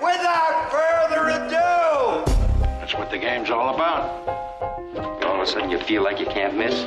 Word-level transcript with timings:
Without 0.00 0.70
further 0.70 1.26
ado, 1.28 2.24
That's 2.78 2.94
what 2.94 3.10
the 3.10 3.18
game's 3.18 3.50
all 3.50 3.74
about. 3.74 4.28
All 5.24 5.34
of 5.34 5.40
a 5.40 5.46
sudden, 5.46 5.70
you 5.70 5.78
feel 5.80 6.04
like 6.04 6.20
you 6.20 6.26
can't 6.26 6.56
miss. 6.56 6.84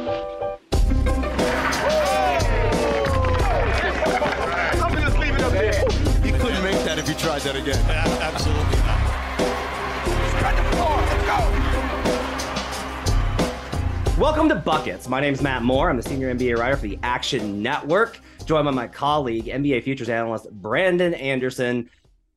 I'm 4.81 4.95
just 5.01 5.19
leave 5.19 5.35
it 5.35 5.41
up 5.41 5.51
there. 5.51 5.83
You 6.25 6.31
couldn't 6.39 6.63
make 6.63 6.81
that 6.85 6.97
if 6.99 7.09
you 7.09 7.15
tried 7.15 7.41
that 7.41 7.57
again. 7.57 7.83
Absolutely 7.89 8.77
not. 8.77 9.01
Spread 10.29 10.55
the 10.57 10.63
floor. 10.77 10.95
Let's 10.95 11.25
go. 14.15 14.21
Welcome 14.21 14.47
to 14.47 14.55
Buckets. 14.55 15.09
My 15.09 15.19
name 15.19 15.33
is 15.33 15.41
Matt 15.41 15.63
Moore. 15.63 15.89
I'm 15.89 15.97
the 15.97 16.03
senior 16.03 16.33
NBA 16.33 16.57
writer 16.57 16.77
for 16.77 16.87
the 16.87 16.97
Action 17.03 17.61
Network, 17.61 18.21
joined 18.45 18.63
by 18.63 18.71
my 18.71 18.87
colleague, 18.87 19.47
NBA 19.47 19.83
futures 19.83 20.07
analyst 20.07 20.49
Brandon 20.49 21.13
Anderson, 21.15 21.89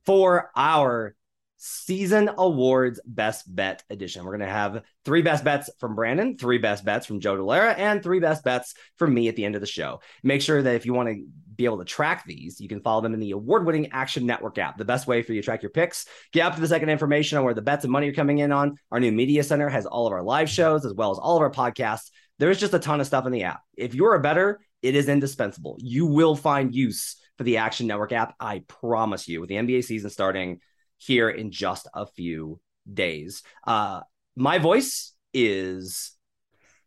for 0.06 0.50
our 0.54 1.14
season 1.56 2.28
awards 2.36 3.00
best 3.06 3.44
bet 3.54 3.82
edition. 3.88 4.22
We're 4.24 4.36
going 4.36 4.46
to 4.46 4.54
have 4.54 4.82
three 5.04 5.22
best 5.22 5.44
bets 5.44 5.70
from 5.78 5.94
Brandon, 5.94 6.36
three 6.36 6.58
best 6.58 6.84
bets 6.84 7.06
from 7.06 7.20
Joe 7.20 7.36
Dellera, 7.36 7.78
and 7.78 8.02
three 8.02 8.20
best 8.20 8.44
bets 8.44 8.74
from 8.98 9.14
me 9.14 9.28
at 9.28 9.36
the 9.36 9.46
end 9.46 9.54
of 9.54 9.62
the 9.62 9.66
show. 9.66 10.00
Make 10.22 10.42
sure 10.42 10.60
that 10.60 10.74
if 10.74 10.84
you 10.84 10.92
want 10.92 11.08
to 11.08 11.24
be 11.56 11.64
able 11.64 11.78
to 11.78 11.84
track 11.84 12.24
these, 12.26 12.60
you 12.60 12.68
can 12.68 12.80
follow 12.80 13.00
them 13.00 13.14
in 13.14 13.20
the 13.20 13.30
award 13.30 13.64
winning 13.64 13.92
Action 13.92 14.26
Network 14.26 14.58
app. 14.58 14.76
The 14.76 14.84
best 14.84 15.06
way 15.06 15.22
for 15.22 15.32
you 15.32 15.40
to 15.40 15.44
track 15.44 15.62
your 15.62 15.70
picks. 15.70 16.06
Get 16.32 16.44
up 16.44 16.54
to 16.54 16.60
the 16.60 16.68
second 16.68 16.90
information 16.90 17.38
on 17.38 17.44
where 17.44 17.54
the 17.54 17.62
bets 17.62 17.84
and 17.84 17.92
money 17.92 18.08
are 18.08 18.14
coming 18.14 18.38
in 18.38 18.52
on. 18.52 18.76
Our 18.90 19.00
new 19.00 19.12
media 19.12 19.42
center 19.42 19.70
has 19.70 19.86
all 19.86 20.06
of 20.06 20.12
our 20.12 20.22
live 20.22 20.50
shows 20.50 20.84
as 20.84 20.92
well 20.92 21.12
as 21.12 21.18
all 21.18 21.36
of 21.36 21.42
our 21.42 21.50
podcasts. 21.50 22.10
There's 22.38 22.60
just 22.60 22.74
a 22.74 22.78
ton 22.78 23.00
of 23.00 23.06
stuff 23.06 23.24
in 23.24 23.32
the 23.32 23.44
app. 23.44 23.62
If 23.76 23.94
you're 23.94 24.16
a 24.16 24.20
better, 24.20 24.60
it 24.82 24.96
is 24.96 25.08
indispensable. 25.08 25.78
You 25.80 26.04
will 26.04 26.36
find 26.36 26.74
use 26.74 27.16
for 27.36 27.44
the 27.44 27.58
Action 27.58 27.86
Network 27.86 28.12
app. 28.12 28.34
I 28.38 28.62
promise 28.66 29.28
you, 29.28 29.40
with 29.40 29.48
the 29.48 29.56
NBA 29.56 29.84
season 29.84 30.10
starting 30.10 30.60
here 30.98 31.28
in 31.28 31.50
just 31.50 31.88
a 31.94 32.06
few 32.06 32.60
days. 32.92 33.42
Uh, 33.66 34.00
my 34.36 34.58
voice 34.58 35.12
is 35.32 36.12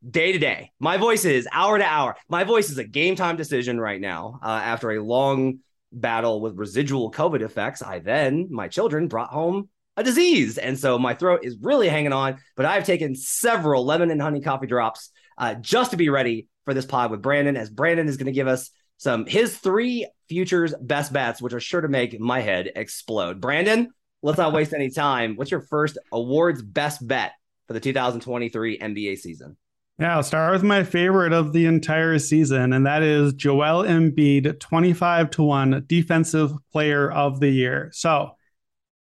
day 0.07 0.31
to 0.31 0.39
day. 0.39 0.71
My 0.79 0.97
voice 0.97 1.25
is 1.25 1.47
hour 1.51 1.77
to 1.77 1.85
hour. 1.85 2.15
My 2.29 2.43
voice 2.43 2.69
is 2.69 2.77
a 2.77 2.83
game 2.83 3.15
time 3.15 3.35
decision 3.35 3.79
right 3.79 3.99
now. 3.99 4.39
Uh, 4.43 4.61
after 4.63 4.91
a 4.91 5.03
long 5.03 5.59
battle 5.91 6.41
with 6.41 6.57
residual 6.57 7.11
COVID 7.11 7.41
effects, 7.41 7.81
I 7.81 7.99
then, 7.99 8.47
my 8.49 8.67
children, 8.67 9.07
brought 9.07 9.29
home 9.29 9.69
a 9.95 10.03
disease. 10.03 10.57
And 10.57 10.77
so 10.77 10.99
my 10.99 11.15
throat 11.15 11.41
is 11.43 11.57
really 11.59 11.89
hanging 11.89 12.13
on, 12.13 12.37
but 12.55 12.65
I've 12.65 12.85
taken 12.85 13.15
several 13.15 13.83
lemon 13.83 14.11
and 14.11 14.21
honey 14.21 14.41
coffee 14.41 14.67
drops 14.67 15.09
uh, 15.37 15.55
just 15.55 15.91
to 15.91 15.97
be 15.97 16.09
ready 16.09 16.47
for 16.65 16.73
this 16.73 16.85
pod 16.85 17.11
with 17.11 17.21
Brandon, 17.21 17.57
as 17.57 17.69
Brandon 17.69 18.07
is 18.07 18.17
going 18.17 18.27
to 18.27 18.31
give 18.31 18.47
us 18.47 18.69
some 18.97 19.25
his 19.25 19.57
three 19.57 20.07
futures 20.27 20.73
best 20.81 21.13
bets, 21.13 21.41
which 21.41 21.53
are 21.53 21.59
sure 21.59 21.81
to 21.81 21.87
make 21.87 22.19
my 22.19 22.41
head 22.41 22.71
explode. 22.75 23.39
Brandon, 23.39 23.91
let's 24.21 24.37
not 24.37 24.53
waste 24.53 24.73
any 24.73 24.89
time. 24.89 25.35
What's 25.35 25.51
your 25.51 25.61
first 25.61 25.97
awards 26.11 26.61
best 26.61 27.07
bet 27.07 27.33
for 27.67 27.73
the 27.73 27.79
2023 27.79 28.79
NBA 28.79 29.17
season? 29.17 29.57
Yeah, 29.99 30.15
I'll 30.15 30.23
start 30.23 30.53
with 30.53 30.63
my 30.63 30.83
favorite 30.83 31.33
of 31.33 31.53
the 31.53 31.65
entire 31.65 32.19
season, 32.19 32.71
and 32.71 32.85
that 32.85 33.01
is 33.01 33.33
Joel 33.33 33.83
Embiid, 33.83 34.59
25 34.59 35.31
to 35.31 35.43
1 35.43 35.85
Defensive 35.87 36.51
Player 36.71 37.11
of 37.11 37.39
the 37.39 37.49
Year. 37.49 37.89
So, 37.93 38.35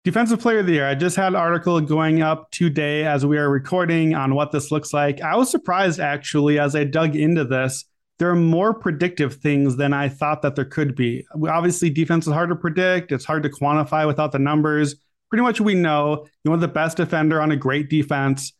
Defensive 0.04 0.40
Player 0.40 0.60
of 0.60 0.66
the 0.66 0.72
Year, 0.72 0.86
I 0.86 0.94
just 0.94 1.16
had 1.16 1.28
an 1.28 1.36
article 1.36 1.78
going 1.82 2.22
up 2.22 2.50
today 2.50 3.04
as 3.04 3.26
we 3.26 3.36
are 3.36 3.50
recording 3.50 4.14
on 4.14 4.34
what 4.34 4.52
this 4.52 4.70
looks 4.70 4.94
like. 4.94 5.20
I 5.20 5.36
was 5.36 5.50
surprised 5.50 6.00
actually 6.00 6.58
as 6.58 6.74
I 6.74 6.84
dug 6.84 7.14
into 7.14 7.44
this. 7.44 7.84
There 8.18 8.30
are 8.30 8.36
more 8.36 8.72
predictive 8.72 9.34
things 9.34 9.76
than 9.76 9.92
I 9.92 10.08
thought 10.08 10.42
that 10.42 10.56
there 10.56 10.64
could 10.64 10.94
be. 10.94 11.26
Obviously, 11.48 11.90
defense 11.90 12.26
is 12.26 12.32
hard 12.32 12.48
to 12.48 12.56
predict, 12.56 13.12
it's 13.12 13.24
hard 13.24 13.42
to 13.42 13.50
quantify 13.50 14.06
without 14.06 14.32
the 14.32 14.38
numbers. 14.38 14.96
Pretty 15.28 15.42
much, 15.42 15.60
we 15.60 15.74
know 15.74 16.26
you 16.44 16.50
want 16.50 16.60
the 16.60 16.68
best 16.68 16.96
defender 16.96 17.40
on 17.40 17.52
a 17.52 17.56
great 17.56 17.90
defense. 17.90 18.52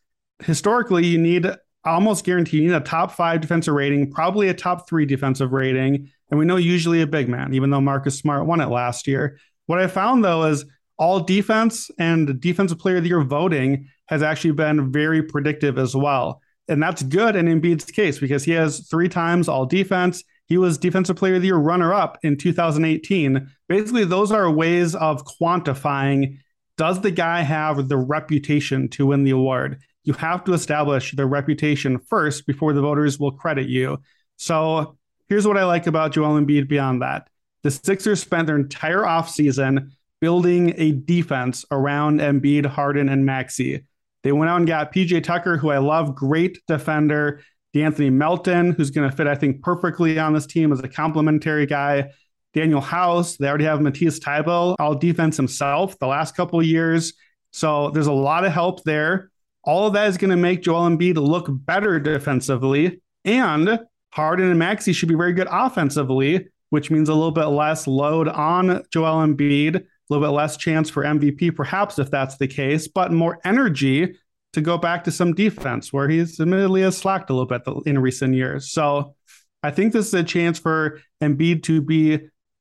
Historically, 0.42 1.06
you 1.06 1.16
need 1.16 1.46
almost 1.86 2.24
guarantee 2.24 2.58
you 2.58 2.68
need 2.68 2.74
a 2.74 2.80
top 2.80 3.12
five 3.12 3.40
defensive 3.40 3.74
rating, 3.74 4.10
probably 4.10 4.48
a 4.48 4.54
top 4.54 4.88
three 4.88 5.06
defensive 5.06 5.52
rating. 5.52 6.10
And 6.30 6.38
we 6.38 6.44
know 6.44 6.56
usually 6.56 7.00
a 7.00 7.06
big 7.06 7.28
man, 7.28 7.54
even 7.54 7.70
though 7.70 7.80
Marcus 7.80 8.18
Smart 8.18 8.46
won 8.46 8.60
it 8.60 8.66
last 8.66 9.06
year. 9.06 9.38
What 9.66 9.80
I 9.80 9.86
found 9.86 10.24
though 10.24 10.44
is 10.44 10.64
all 10.98 11.20
defense 11.20 11.90
and 11.98 12.40
defensive 12.40 12.78
player 12.78 12.96
of 12.96 13.02
the 13.04 13.10
year 13.10 13.22
voting 13.22 13.88
has 14.06 14.22
actually 14.22 14.52
been 14.52 14.90
very 14.92 15.22
predictive 15.22 15.78
as 15.78 15.94
well. 15.94 16.40
And 16.68 16.82
that's 16.82 17.02
good 17.02 17.36
in 17.36 17.46
Embiid's 17.46 17.84
case 17.84 18.18
because 18.18 18.44
he 18.44 18.52
has 18.52 18.88
three 18.88 19.08
times 19.08 19.48
all 19.48 19.66
defense. 19.66 20.24
He 20.46 20.58
was 20.58 20.78
defensive 20.78 21.16
player 21.16 21.36
of 21.36 21.42
the 21.42 21.48
year 21.48 21.56
runner 21.56 21.92
up 21.92 22.18
in 22.22 22.36
2018. 22.36 23.48
Basically, 23.68 24.04
those 24.04 24.32
are 24.32 24.50
ways 24.50 24.94
of 24.94 25.24
quantifying 25.24 26.38
does 26.76 27.00
the 27.00 27.10
guy 27.10 27.40
have 27.40 27.88
the 27.88 27.96
reputation 27.96 28.88
to 28.90 29.06
win 29.06 29.24
the 29.24 29.30
award? 29.30 29.80
You 30.04 30.12
have 30.14 30.44
to 30.44 30.52
establish 30.52 31.12
the 31.12 31.26
reputation 31.26 31.98
first 31.98 32.46
before 32.46 32.72
the 32.72 32.82
voters 32.82 33.18
will 33.18 33.32
credit 33.32 33.68
you. 33.68 33.98
So 34.36 34.96
here's 35.28 35.46
what 35.46 35.56
I 35.56 35.64
like 35.64 35.86
about 35.86 36.12
Joel 36.12 36.38
Embiid 36.38 36.68
beyond 36.68 37.02
that. 37.02 37.28
The 37.62 37.70
Sixers 37.70 38.20
spent 38.20 38.46
their 38.46 38.56
entire 38.56 39.00
offseason 39.00 39.90
building 40.20 40.74
a 40.76 40.92
defense 40.92 41.64
around 41.70 42.20
Embiid, 42.20 42.66
Harden, 42.66 43.08
and 43.08 43.26
Maxey. 43.26 43.84
They 44.26 44.32
went 44.32 44.50
out 44.50 44.56
and 44.56 44.66
got 44.66 44.92
PJ 44.92 45.22
Tucker, 45.22 45.56
who 45.56 45.70
I 45.70 45.78
love, 45.78 46.16
great 46.16 46.58
defender. 46.66 47.42
D'Anthony 47.72 48.10
Melton, 48.10 48.72
who's 48.72 48.90
going 48.90 49.08
to 49.08 49.16
fit, 49.16 49.28
I 49.28 49.36
think, 49.36 49.62
perfectly 49.62 50.18
on 50.18 50.32
this 50.32 50.46
team 50.46 50.72
as 50.72 50.80
a 50.80 50.88
complementary 50.88 51.64
guy. 51.64 52.10
Danuel 52.52 52.82
House, 52.82 53.36
they 53.36 53.46
already 53.46 53.66
have 53.66 53.80
Matisse 53.80 54.18
Thybulle, 54.18 54.74
all 54.80 54.96
defense 54.96 55.36
himself 55.36 55.96
the 56.00 56.08
last 56.08 56.34
couple 56.34 56.58
of 56.58 56.66
years. 56.66 57.12
So 57.52 57.90
there's 57.90 58.08
a 58.08 58.12
lot 58.12 58.44
of 58.44 58.50
help 58.50 58.82
there. 58.82 59.30
All 59.62 59.86
of 59.86 59.92
that 59.92 60.08
is 60.08 60.16
going 60.16 60.30
to 60.32 60.36
make 60.36 60.60
Joel 60.60 60.90
Embiid 60.90 61.14
look 61.14 61.46
better 61.48 62.00
defensively. 62.00 63.00
And 63.24 63.78
Harden 64.10 64.50
and 64.50 64.58
Maxey 64.58 64.92
should 64.92 65.08
be 65.08 65.14
very 65.14 65.34
good 65.34 65.46
offensively, 65.48 66.48
which 66.70 66.90
means 66.90 67.08
a 67.08 67.14
little 67.14 67.30
bit 67.30 67.44
less 67.44 67.86
load 67.86 68.26
on 68.26 68.82
Joel 68.90 69.24
Embiid, 69.24 69.86
a 70.08 70.14
little 70.14 70.26
bit 70.26 70.34
less 70.34 70.56
chance 70.56 70.88
for 70.88 71.02
MVP, 71.02 71.54
perhaps, 71.54 71.98
if 71.98 72.10
that's 72.10 72.36
the 72.36 72.46
case, 72.46 72.88
but 72.88 73.12
more 73.12 73.38
energy 73.44 74.16
to 74.52 74.60
go 74.60 74.78
back 74.78 75.04
to 75.04 75.10
some 75.10 75.34
defense 75.34 75.92
where 75.92 76.08
he's 76.08 76.40
admittedly 76.40 76.82
has 76.82 76.96
slacked 76.96 77.28
a 77.30 77.34
little 77.34 77.46
bit 77.46 77.62
in 77.86 77.98
recent 77.98 78.34
years. 78.34 78.70
So 78.70 79.14
I 79.62 79.70
think 79.70 79.92
this 79.92 80.06
is 80.06 80.14
a 80.14 80.22
chance 80.22 80.58
for 80.58 81.00
Embiid 81.22 81.62
to 81.64 81.80
be 81.82 82.20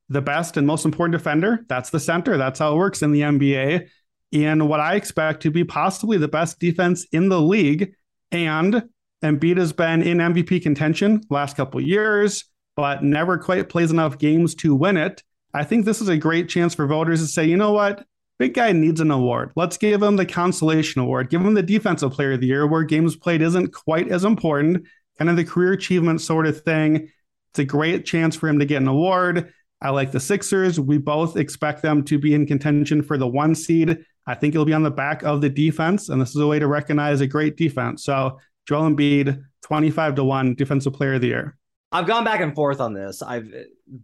the 0.10 0.22
best 0.22 0.58
and 0.58 0.68
most 0.68 0.86
important 0.86 1.14
defender. 1.14 1.66
That's 1.68 1.90
the 1.92 2.00
center. 2.00 2.38
That's 2.38 2.60
how 2.60 2.74
it 2.74 2.78
works 2.78 3.02
in 3.02 3.12
the 3.12 3.22
NBA. 3.22 3.88
And 4.34 4.68
what 4.68 4.80
I 4.80 4.96
expect 4.96 5.44
to 5.44 5.52
be 5.52 5.64
possibly 5.64 6.18
the 6.18 6.28
best 6.28 6.60
defense 6.60 7.06
in 7.12 7.30
the 7.30 7.40
league. 7.40 7.94
And 8.32 8.90
Embiid 9.24 9.58
has 9.58 9.72
been 9.72 10.02
in 10.02 10.18
MVP 10.18 10.62
contention 10.62 11.22
last 11.30 11.56
couple 11.56 11.80
years, 11.80 12.46
but 12.76 13.04
never 13.04 13.38
quite 13.38 13.70
plays 13.70 13.92
enough 13.92 14.18
games 14.18 14.56
to 14.56 14.76
win 14.76 14.98
it. 14.98 15.24
I 15.56 15.64
think 15.64 15.86
this 15.86 16.02
is 16.02 16.10
a 16.10 16.18
great 16.18 16.50
chance 16.50 16.76
for 16.76 16.86
voters 16.86 17.22
to 17.22 17.28
say, 17.28 17.46
you 17.46 17.56
know 17.56 17.72
what? 17.72 18.06
Big 18.38 18.54
guy 18.54 18.74
needs 18.74 19.00
an 19.00 19.10
award. 19.10 19.54
Let's 19.56 19.78
give 19.78 20.04
him 20.04 20.18
the 20.18 20.26
consolation 20.26 21.00
award. 21.00 21.30
Give 21.30 21.40
him 21.40 21.54
the 21.54 21.64
defensive 21.64 22.12
player 22.12 22.34
of 22.34 22.42
the 22.42 22.48
year 22.48 22.68
where 22.68 22.84
games 22.84 23.16
played 23.16 23.42
isn't 23.42 23.74
quite 23.74 24.12
as 24.12 24.26
important, 24.26 24.86
kind 25.18 25.30
of 25.30 25.38
the 25.38 25.46
career 25.46 25.72
achievement 25.72 26.20
sort 26.20 26.46
of 26.46 26.62
thing. 26.62 27.10
It's 27.52 27.60
a 27.60 27.64
great 27.64 28.06
chance 28.06 28.36
for 28.36 28.50
him 28.50 28.60
to 28.60 28.66
get 28.66 28.82
an 28.82 28.90
award. 28.90 29.54
I 29.82 29.92
like 29.92 30.12
the 30.12 30.20
Sixers. 30.20 30.78
We 30.78 30.98
both 30.98 31.38
expect 31.38 31.82
them 31.82 32.04
to 32.04 32.20
be 32.20 32.34
in 32.34 32.46
contention 32.46 33.02
for 33.02 33.18
the 33.18 33.28
one 33.28 33.56
seed. 33.56 34.04
I 34.28 34.36
think 34.36 34.56
it'll 34.56 34.66
be 34.66 34.74
on 34.74 34.84
the 34.84 34.92
back 34.92 35.24
of 35.24 35.40
the 35.40 35.50
defense, 35.50 36.10
and 36.10 36.22
this 36.22 36.32
is 36.32 36.42
a 36.42 36.48
way 36.48 36.60
to 36.60 36.68
recognize 36.68 37.22
a 37.22 37.28
great 37.28 37.56
defense. 37.56 38.04
So 38.04 38.40
Joel 38.68 38.90
Embiid, 38.90 39.42
25 39.64 40.16
to 40.16 40.24
1 40.26 40.56
defensive 40.56 40.92
player 40.92 41.14
of 41.14 41.22
the 41.22 41.28
year. 41.28 41.58
I've 41.92 42.08
gone 42.08 42.24
back 42.24 42.42
and 42.42 42.54
forth 42.54 42.82
on 42.82 42.94
this. 42.94 43.22
I've 43.22 43.52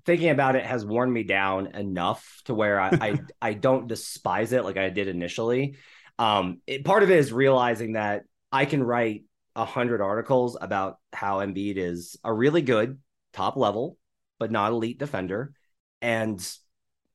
thinking 0.05 0.29
about 0.29 0.55
it 0.55 0.65
has 0.65 0.85
worn 0.85 1.11
me 1.11 1.23
down 1.23 1.67
enough 1.67 2.41
to 2.45 2.53
where 2.53 2.79
I 2.79 2.89
I, 2.89 3.19
I, 3.49 3.53
don't 3.53 3.87
despise 3.87 4.53
it 4.53 4.63
like 4.63 4.77
I 4.77 4.89
did 4.89 5.07
initially. 5.07 5.75
Um, 6.19 6.61
it, 6.67 6.85
part 6.85 7.03
of 7.03 7.11
it 7.11 7.17
is 7.17 7.33
realizing 7.33 7.93
that 7.93 8.23
I 8.51 8.65
can 8.65 8.83
write 8.83 9.23
a 9.55 9.65
hundred 9.65 10.01
articles 10.01 10.57
about 10.59 10.97
how 11.11 11.39
Embiid 11.39 11.77
is 11.77 12.17
a 12.23 12.31
really 12.31 12.61
good 12.61 12.99
top 13.33 13.57
level, 13.57 13.97
but 14.39 14.51
not 14.51 14.71
elite 14.71 14.99
defender, 14.99 15.53
and 16.01 16.39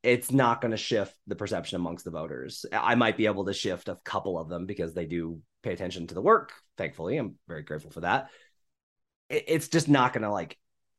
it's 0.03 0.31
not 0.31 0.61
going 0.61 0.71
to 0.71 0.77
shift 0.77 1.15
the 1.27 1.37
perception 1.37 1.77
amongst 1.77 2.05
the 2.05 2.11
voters. 2.11 2.65
I 2.73 2.95
might 2.95 3.17
be 3.17 3.27
able 3.27 3.47
to 3.47 3.55
shift 3.55 3.89
a 3.89 3.99
couple 4.05 4.39
of 4.39 4.49
them 4.49 4.67
because 4.67 4.95
they 4.95 5.07
do 5.07 5.41
pay 5.63 5.73
attention 5.73 6.07
to 6.07 6.15
the 6.15 6.23
work. 6.23 6.53
Thankfully, 6.77 7.17
I'm 7.17 7.35
very 7.49 7.63
grateful 7.63 7.91
for 7.91 8.03
that. 8.03 8.31
It's 9.29 9.69
just 9.69 9.89
not 9.89 10.13
going 10.13 10.23
to 10.23 10.31
like 10.31 10.59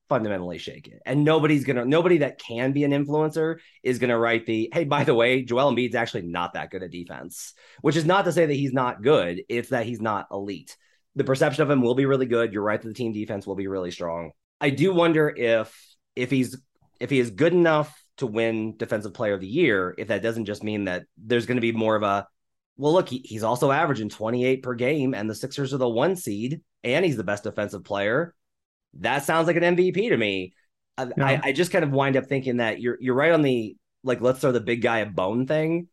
fundamentally 0.10 0.58
shake 0.58 0.88
it. 0.88 1.02
And 1.06 1.24
nobody's 1.24 1.66
gonna 1.66 1.86
nobody 1.86 2.20
that 2.20 2.40
can 2.40 2.72
be 2.72 2.84
an 2.84 2.92
influencer 2.92 3.58
is 3.84 4.00
gonna 4.00 4.18
write 4.18 4.46
the 4.46 4.70
hey, 4.74 4.86
by 4.86 5.04
the 5.04 5.16
way, 5.16 5.44
Joel 5.44 5.72
Embiid's 5.72 5.96
actually 5.96 6.24
not 6.24 6.54
that 6.54 6.72
good 6.72 6.84
at 6.84 6.92
defense. 6.92 7.54
Which 7.82 7.96
is 7.96 8.06
not 8.06 8.26
to 8.26 8.32
say 8.32 8.46
that 8.46 8.54
he's 8.54 8.74
not 8.74 9.02
good, 9.02 9.42
it's 9.50 9.70
that 9.70 9.86
he's 9.86 10.02
not 10.02 10.28
elite. 10.32 10.78
The 11.16 11.24
perception 11.24 11.64
of 11.64 11.70
him 11.70 11.82
will 11.82 11.96
be 11.96 12.06
really 12.06 12.26
good. 12.26 12.54
You're 12.54 12.64
right 12.64 12.82
that 12.82 12.88
the 12.88 12.94
team 12.94 13.12
defense 13.12 13.48
will 13.48 13.56
be 13.56 13.68
really 13.68 13.92
strong. 13.92 14.32
I 14.62 14.70
do 14.70 14.94
wonder 14.94 15.34
if 15.36 15.76
if 16.16 16.30
he's 16.30 16.58
if 17.00 17.10
he 17.10 17.20
is 17.20 17.32
good 17.32 17.54
enough 17.54 17.96
to 18.18 18.28
win 18.28 18.76
defensive 18.78 19.14
player 19.14 19.34
of 19.34 19.42
the 19.42 19.48
year, 19.48 19.94
if 19.98 20.08
that 20.08 20.24
doesn't 20.24 20.46
just 20.46 20.64
mean 20.64 20.86
that 20.86 21.04
there's 21.18 21.46
going 21.46 21.58
to 21.58 21.62
be 21.62 21.72
more 21.72 21.96
of 21.96 22.04
a 22.04 22.28
well, 22.78 22.94
look, 22.94 23.10
he, 23.10 23.22
he's 23.26 23.44
also 23.44 23.72
averaging 23.72 24.10
28 24.10 24.64
per 24.64 24.76
game, 24.76 25.14
and 25.14 25.30
the 25.30 25.36
Sixers 25.36 25.74
are 25.74 25.78
the 25.78 25.90
one 25.90 26.16
seed, 26.16 26.62
and 26.84 27.04
he's 27.04 27.18
the 27.18 27.24
best 27.24 27.44
defensive 27.44 27.84
player 27.84 28.36
that 29.00 29.24
sounds 29.24 29.48
like 29.48 29.56
an 29.56 29.76
MVP 29.76 30.10
to 30.10 30.18
me. 30.18 30.54
Yeah. 30.98 31.12
I, 31.20 31.42
I 31.44 31.52
just 31.52 31.72
kind 31.72 31.84
of 31.84 31.92
wind 31.92 32.18
up 32.18 32.26
thinking 32.26 32.58
that 32.58 32.82
you're 32.82 32.98
you're 33.00 33.16
right 33.16 33.32
on 33.32 33.44
the 33.44 33.78
like 34.04 34.22
let's 34.22 34.40
throw 34.40 34.52
the 34.52 34.60
big 34.60 34.82
guy 34.82 35.00
a 35.00 35.06
bone 35.06 35.46
thing. 35.46 35.88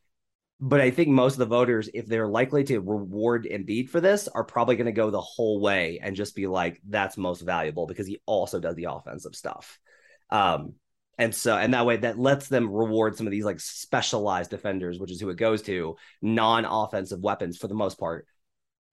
But 0.61 0.81
I 0.81 0.91
think 0.91 1.09
most 1.09 1.35
of 1.35 1.41
the 1.41 1.47
voters, 1.47 1.91
if 1.93 2.07
they're 2.07 2.29
likely 2.29 2.65
to 2.65 2.79
reward 2.81 3.47
Embiid 3.51 3.91
for 3.91 4.01
this, 4.01 4.29
are 4.29 4.45
probably 4.45 4.77
going 4.77 4.87
to 4.87 4.93
go 4.93 5.11
the 5.11 5.21
whole 5.21 5.61
way 5.61 5.99
and 6.01 6.17
just 6.17 6.35
be 6.35 6.47
like, 6.47 6.81
"That's 6.89 7.19
most 7.19 7.43
valuable 7.43 7.87
because 7.87 8.07
he 8.07 8.23
also 8.25 8.61
does 8.61 8.77
the 8.77 8.87
offensive 8.89 9.35
stuff." 9.35 9.79
Um, 10.31 10.75
and 11.19 11.34
so, 11.34 11.56
and 11.56 11.75
that 11.75 11.87
way, 11.87 11.99
that 11.99 12.19
lets 12.19 12.49
them 12.49 12.70
reward 12.70 13.16
some 13.16 13.26
of 13.26 13.31
these 13.31 13.44
like 13.44 13.61
specialized 13.61 14.50
defenders, 14.50 14.99
which 14.99 15.11
is 15.11 15.20
who 15.20 15.31
it 15.31 15.37
goes 15.37 15.62
to, 15.62 15.96
non-offensive 16.22 17.20
weapons 17.20 17.56
for 17.56 17.69
the 17.69 17.75
most 17.75 17.99
part, 17.99 18.26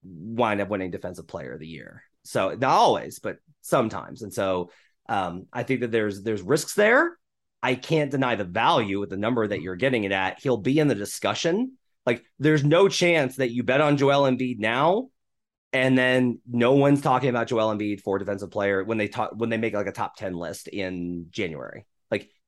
wind 0.04 0.62
up 0.62 0.70
winning 0.70 0.92
Defensive 0.92 1.28
Player 1.28 1.54
of 1.54 1.60
the 1.60 1.68
Year. 1.68 2.04
So 2.24 2.50
not 2.50 2.72
always, 2.72 3.20
but 3.20 3.38
sometimes. 3.62 4.22
And 4.22 4.34
so 4.34 4.70
um, 5.10 5.48
I 5.52 5.64
think 5.64 5.82
that 5.82 5.92
there's 5.92 6.22
there's 6.22 6.42
risks 6.42 6.76
there. 6.76 7.18
I 7.64 7.76
can't 7.76 8.12
deny 8.12 8.36
the 8.36 8.44
value 8.44 9.00
with 9.00 9.10
the 9.10 9.18
number 9.18 9.48
that 9.48 9.62
you're 9.62 9.76
getting 9.76 10.04
it 10.04 10.12
at. 10.12 10.42
He'll 10.42 10.58
be 10.58 10.80
in 10.80 10.88
the 10.88 10.96
discussion. 10.96 11.78
Like 12.06 12.24
there's 12.40 12.64
no 12.64 12.88
chance 12.88 13.36
that 13.38 13.52
you 13.52 13.64
bet 13.64 13.82
on 13.82 13.98
Joel 13.98 14.30
Embiid 14.30 14.60
now 14.60 15.10
and 15.74 15.98
then 15.98 16.40
no 16.50 16.74
one's 16.74 17.02
talking 17.02 17.30
about 17.30 17.48
Joel 17.48 17.74
Embiid 17.74 18.02
for 18.02 18.18
defensive 18.18 18.52
player 18.52 18.84
when 18.84 18.98
they 18.98 19.08
talk 19.08 19.32
when 19.36 19.50
they 19.50 19.58
make 19.58 19.74
like 19.74 19.88
a 19.88 19.92
top 19.92 20.18
10 20.18 20.34
list 20.34 20.68
in 20.68 21.28
January. 21.30 21.86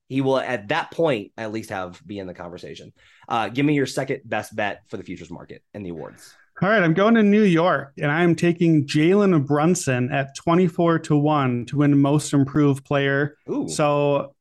He 0.08 0.20
will 0.20 0.38
at 0.38 0.68
that 0.68 0.90
point 0.90 1.32
at 1.36 1.52
least 1.52 1.70
have 1.70 2.00
be 2.06 2.18
in 2.18 2.26
the 2.26 2.34
conversation. 2.34 2.92
Uh, 3.28 3.48
give 3.48 3.64
me 3.64 3.74
your 3.74 3.86
second 3.86 4.20
best 4.24 4.54
bet 4.54 4.82
for 4.88 4.96
the 4.96 5.02
futures 5.02 5.30
market 5.30 5.62
and 5.72 5.84
the 5.84 5.90
awards. 5.90 6.34
All 6.62 6.68
right, 6.68 6.82
I'm 6.82 6.94
going 6.94 7.14
to 7.14 7.22
New 7.22 7.42
York 7.42 7.94
and 7.98 8.12
I'm 8.12 8.36
taking 8.36 8.86
Jalen 8.86 9.44
Brunson 9.44 10.12
at 10.12 10.36
24 10.36 11.00
to 11.00 11.16
1 11.16 11.66
to 11.66 11.78
win 11.78 12.00
most 12.00 12.32
improved 12.32 12.84
player. 12.84 13.36
Ooh. 13.50 13.68
So 13.68 14.34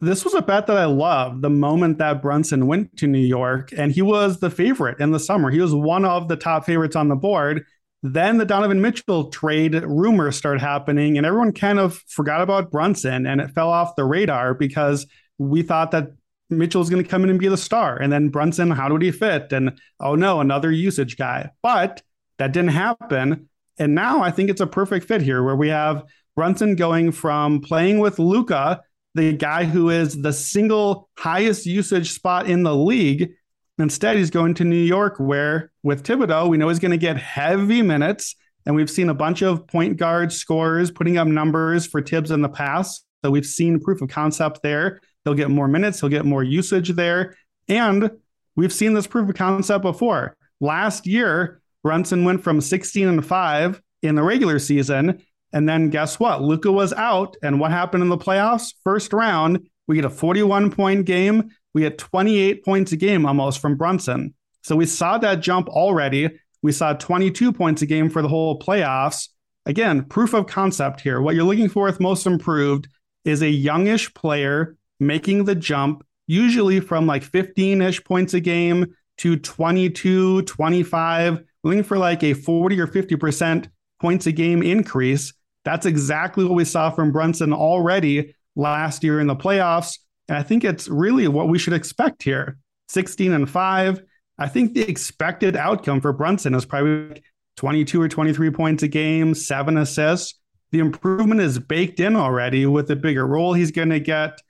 this 0.00 0.24
was 0.24 0.34
a 0.34 0.42
bet 0.42 0.66
that 0.66 0.78
I 0.78 0.86
loved 0.86 1.42
the 1.42 1.50
moment 1.50 1.98
that 1.98 2.22
Brunson 2.22 2.66
went 2.66 2.96
to 2.96 3.06
New 3.06 3.18
York 3.18 3.70
and 3.76 3.92
he 3.92 4.02
was 4.02 4.40
the 4.40 4.50
favorite 4.50 4.98
in 4.98 5.12
the 5.12 5.20
summer. 5.20 5.50
He 5.50 5.60
was 5.60 5.72
one 5.72 6.04
of 6.04 6.26
the 6.26 6.36
top 6.36 6.64
favorites 6.64 6.96
on 6.96 7.08
the 7.08 7.16
board. 7.16 7.64
Then 8.02 8.38
the 8.38 8.46
Donovan 8.46 8.80
Mitchell 8.80 9.30
trade 9.30 9.74
rumors 9.74 10.36
started 10.36 10.60
happening 10.60 11.18
and 11.18 11.26
everyone 11.26 11.52
kind 11.52 11.78
of 11.78 12.02
forgot 12.08 12.40
about 12.40 12.70
Brunson 12.70 13.26
and 13.26 13.40
it 13.40 13.50
fell 13.50 13.68
off 13.68 13.96
the 13.96 14.04
radar 14.04 14.54
because 14.54 15.06
we 15.38 15.62
thought 15.62 15.90
that 15.90 16.08
Mitchell's 16.48 16.90
going 16.90 17.02
to 17.02 17.08
come 17.08 17.24
in 17.24 17.30
and 17.30 17.38
be 17.38 17.48
the 17.48 17.56
star. 17.56 17.96
And 17.96 18.12
then 18.12 18.28
Brunson, 18.28 18.70
how 18.70 18.90
would 18.90 19.02
he 19.02 19.10
fit? 19.10 19.52
And 19.52 19.78
oh 20.00 20.14
no, 20.14 20.40
another 20.40 20.72
usage 20.72 21.16
guy. 21.16 21.50
But 21.62 22.02
that 22.38 22.52
didn't 22.52 22.70
happen. 22.70 23.48
And 23.78 23.94
now 23.94 24.22
I 24.22 24.30
think 24.30 24.50
it's 24.50 24.60
a 24.60 24.66
perfect 24.66 25.06
fit 25.06 25.22
here 25.22 25.42
where 25.42 25.56
we 25.56 25.68
have 25.68 26.04
Brunson 26.36 26.76
going 26.76 27.12
from 27.12 27.60
playing 27.60 27.98
with 27.98 28.18
Luka, 28.18 28.82
the 29.14 29.32
guy 29.32 29.64
who 29.64 29.90
is 29.90 30.20
the 30.20 30.32
single 30.32 31.08
highest 31.18 31.66
usage 31.66 32.12
spot 32.12 32.48
in 32.48 32.62
the 32.62 32.74
league. 32.74 33.32
Instead, 33.80 34.16
he's 34.16 34.30
going 34.30 34.54
to 34.54 34.64
New 34.64 34.76
York, 34.76 35.16
where 35.18 35.70
with 35.82 36.04
Thibodeau, 36.04 36.48
we 36.48 36.58
know 36.58 36.68
he's 36.68 36.78
going 36.78 36.90
to 36.90 36.98
get 36.98 37.16
heavy 37.16 37.82
minutes. 37.82 38.36
And 38.66 38.76
we've 38.76 38.90
seen 38.90 39.08
a 39.08 39.14
bunch 39.14 39.42
of 39.42 39.66
point 39.66 39.96
guard 39.96 40.32
scorers 40.32 40.90
putting 40.90 41.16
up 41.16 41.26
numbers 41.26 41.86
for 41.86 42.02
Thibs 42.02 42.30
in 42.30 42.42
the 42.42 42.48
past. 42.48 43.04
So 43.24 43.30
we've 43.30 43.46
seen 43.46 43.80
proof 43.80 44.02
of 44.02 44.08
concept 44.08 44.60
there. 44.62 45.00
He'll 45.24 45.34
get 45.34 45.50
more 45.50 45.68
minutes, 45.68 46.00
he'll 46.00 46.08
get 46.08 46.24
more 46.24 46.42
usage 46.42 46.90
there. 46.90 47.36
And 47.68 48.10
we've 48.56 48.72
seen 48.72 48.94
this 48.94 49.06
proof 49.06 49.28
of 49.28 49.34
concept 49.34 49.82
before. 49.82 50.36
Last 50.60 51.06
year, 51.06 51.60
Brunson 51.82 52.24
went 52.24 52.42
from 52.42 52.60
16 52.60 53.08
and 53.08 53.24
5 53.24 53.82
in 54.02 54.14
the 54.14 54.22
regular 54.22 54.58
season. 54.58 55.22
And 55.52 55.68
then 55.68 55.90
guess 55.90 56.20
what? 56.20 56.42
Luka 56.42 56.70
was 56.70 56.92
out. 56.92 57.36
And 57.42 57.60
what 57.60 57.70
happened 57.70 58.02
in 58.02 58.08
the 58.08 58.18
playoffs? 58.18 58.74
First 58.84 59.12
round, 59.12 59.68
we 59.86 59.96
get 59.96 60.04
a 60.04 60.10
41 60.10 60.70
point 60.70 61.06
game. 61.06 61.50
We 61.74 61.82
had 61.82 61.98
28 61.98 62.64
points 62.64 62.92
a 62.92 62.96
game 62.96 63.26
almost 63.26 63.60
from 63.60 63.76
Brunson. 63.76 64.34
So 64.62 64.76
we 64.76 64.86
saw 64.86 65.18
that 65.18 65.40
jump 65.40 65.68
already. 65.68 66.30
We 66.62 66.72
saw 66.72 66.92
22 66.92 67.52
points 67.52 67.82
a 67.82 67.86
game 67.86 68.10
for 68.10 68.22
the 68.22 68.28
whole 68.28 68.58
playoffs. 68.58 69.28
Again, 69.66 70.04
proof 70.04 70.34
of 70.34 70.46
concept 70.46 71.00
here. 71.00 71.20
What 71.20 71.34
you're 71.34 71.44
looking 71.44 71.68
for 71.68 71.84
with 71.84 72.00
most 72.00 72.26
improved 72.26 72.88
is 73.24 73.42
a 73.42 73.48
youngish 73.48 74.12
player 74.14 74.76
making 74.98 75.44
the 75.44 75.54
jump, 75.54 76.04
usually 76.26 76.80
from 76.80 77.06
like 77.06 77.22
15 77.22 77.80
ish 77.82 78.04
points 78.04 78.34
a 78.34 78.40
game 78.40 78.94
to 79.18 79.36
22, 79.36 80.42
25, 80.42 81.44
looking 81.62 81.82
for 81.82 81.98
like 81.98 82.22
a 82.22 82.34
40 82.34 82.80
or 82.80 82.86
50% 82.86 83.68
points 84.00 84.26
a 84.26 84.32
game 84.32 84.62
increase. 84.62 85.34
That's 85.64 85.86
exactly 85.86 86.44
what 86.44 86.54
we 86.54 86.64
saw 86.64 86.90
from 86.90 87.12
Brunson 87.12 87.52
already 87.52 88.34
last 88.56 89.04
year 89.04 89.20
in 89.20 89.26
the 89.26 89.36
playoffs. 89.36 89.98
And 90.30 90.38
I 90.38 90.44
think 90.44 90.62
it's 90.62 90.86
really 90.86 91.26
what 91.26 91.48
we 91.48 91.58
should 91.58 91.72
expect 91.72 92.22
here 92.22 92.56
16 92.88 93.32
and 93.32 93.50
5. 93.50 94.02
I 94.38 94.46
think 94.46 94.74
the 94.74 94.88
expected 94.88 95.56
outcome 95.56 96.00
for 96.00 96.12
Brunson 96.12 96.54
is 96.54 96.64
probably 96.64 97.24
22 97.56 98.00
or 98.00 98.08
23 98.08 98.50
points 98.52 98.84
a 98.84 98.88
game, 98.88 99.34
seven 99.34 99.76
assists. 99.76 100.38
The 100.70 100.78
improvement 100.78 101.40
is 101.40 101.58
baked 101.58 101.98
in 101.98 102.14
already 102.14 102.64
with 102.64 102.86
the 102.86 102.94
bigger 102.94 103.26
role 103.26 103.54
he's 103.54 103.72
going 103.72 103.90
to 103.90 103.98
get. 103.98 104.40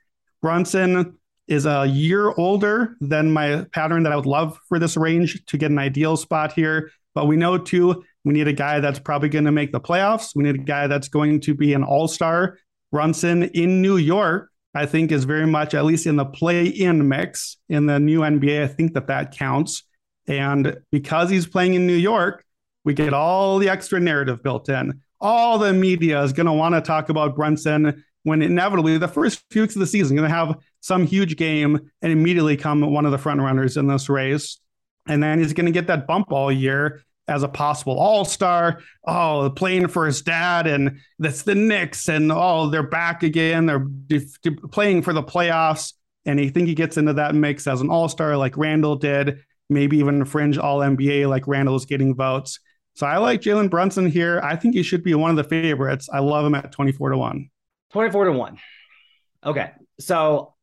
Brunson 0.43 1.17
is 1.47 1.65
a 1.65 1.87
year 1.87 2.31
older 2.37 2.95
than 3.01 3.31
my 3.31 3.65
pattern 3.73 4.03
that 4.03 4.13
I 4.13 4.15
would 4.15 4.27
love 4.27 4.59
for 4.69 4.77
this 4.77 4.95
range 4.95 5.43
to 5.47 5.57
get 5.57 5.71
an 5.71 5.79
ideal 5.79 6.15
spot 6.15 6.53
here. 6.53 6.91
But 7.15 7.25
we 7.25 7.37
know 7.37 7.57
too, 7.57 8.03
we 8.23 8.33
need 8.33 8.47
a 8.47 8.53
guy 8.53 8.81
that's 8.81 8.99
probably 8.99 9.29
going 9.29 9.45
to 9.45 9.51
make 9.51 9.71
the 9.71 9.81
playoffs. 9.81 10.35
We 10.35 10.43
need 10.43 10.55
a 10.55 10.59
guy 10.59 10.85
that's 10.85 11.09
going 11.09 11.41
to 11.41 11.55
be 11.55 11.73
an 11.73 11.83
all 11.83 12.07
star. 12.07 12.59
Brunson 12.91 13.43
in 13.43 13.81
New 13.81 13.97
York, 13.97 14.50
I 14.73 14.85
think, 14.85 15.11
is 15.11 15.25
very 15.25 15.47
much, 15.47 15.73
at 15.73 15.85
least 15.85 16.05
in 16.05 16.15
the 16.15 16.25
play 16.25 16.65
in 16.65 17.07
mix 17.07 17.57
in 17.67 17.85
the 17.85 17.99
new 17.99 18.21
NBA. 18.21 18.63
I 18.63 18.67
think 18.67 18.93
that 18.93 19.07
that 19.07 19.31
counts. 19.35 19.83
And 20.27 20.77
because 20.91 21.29
he's 21.29 21.47
playing 21.47 21.73
in 21.73 21.87
New 21.87 21.95
York, 21.95 22.45
we 22.83 22.93
get 22.93 23.13
all 23.13 23.59
the 23.59 23.69
extra 23.69 23.99
narrative 23.99 24.41
built 24.41 24.69
in. 24.69 25.01
All 25.19 25.59
the 25.59 25.73
media 25.73 26.21
is 26.23 26.33
going 26.33 26.45
to 26.45 26.53
want 26.53 26.73
to 26.75 26.81
talk 26.81 27.09
about 27.09 27.35
Brunson 27.35 28.03
when 28.23 28.41
inevitably 28.41 28.97
the 28.97 29.07
first 29.07 29.43
few 29.49 29.63
weeks 29.63 29.75
of 29.75 29.79
the 29.79 29.87
season 29.87 30.15
going 30.15 30.29
to 30.29 30.35
have 30.35 30.57
some 30.79 31.05
huge 31.05 31.37
game 31.37 31.91
and 32.01 32.11
immediately 32.11 32.55
come 32.57 32.81
one 32.81 33.05
of 33.05 33.11
the 33.11 33.17
front 33.17 33.41
runners 33.41 33.77
in 33.77 33.87
this 33.87 34.09
race. 34.09 34.59
And 35.07 35.21
then 35.21 35.39
he's 35.39 35.53
going 35.53 35.65
to 35.65 35.71
get 35.71 35.87
that 35.87 36.07
bump 36.07 36.31
all 36.31 36.51
year 36.51 37.01
as 37.31 37.43
a 37.43 37.47
possible 37.47 37.97
all 37.97 38.25
star. 38.25 38.81
Oh, 39.07 39.51
playing 39.55 39.87
for 39.87 40.05
his 40.05 40.21
dad, 40.21 40.67
and 40.67 40.99
that's 41.17 41.43
the 41.43 41.55
Knicks, 41.55 42.09
and 42.09 42.31
oh, 42.31 42.69
they're 42.69 42.83
back 42.83 43.23
again. 43.23 43.65
They're 43.65 43.87
playing 44.71 45.01
for 45.01 45.13
the 45.13 45.23
playoffs. 45.23 45.93
And 46.25 46.39
I 46.39 46.49
think 46.49 46.67
he 46.67 46.75
gets 46.75 46.97
into 46.97 47.13
that 47.13 47.33
mix 47.33 47.65
as 47.65 47.81
an 47.81 47.89
all 47.89 48.07
star 48.07 48.37
like 48.37 48.55
Randle 48.55 48.95
did, 48.95 49.39
maybe 49.69 49.97
even 49.97 50.23
fringe 50.25 50.57
all 50.57 50.79
NBA 50.79 51.27
like 51.27 51.47
Randle's 51.47 51.85
getting 51.85 52.13
votes. 52.13 52.59
So 52.95 53.07
I 53.07 53.17
like 53.17 53.41
Jalen 53.41 53.69
Brunson 53.69 54.05
here. 54.05 54.39
I 54.43 54.55
think 54.55 54.75
he 54.75 54.83
should 54.83 55.03
be 55.03 55.15
one 55.15 55.31
of 55.31 55.37
the 55.37 55.43
favorites. 55.43 56.09
I 56.13 56.19
love 56.19 56.45
him 56.45 56.53
at 56.53 56.71
24 56.71 57.11
to 57.11 57.17
1. 57.17 57.49
24 57.91 58.25
to 58.25 58.31
1. 58.33 58.57
Okay. 59.45 59.71
So 59.99 60.53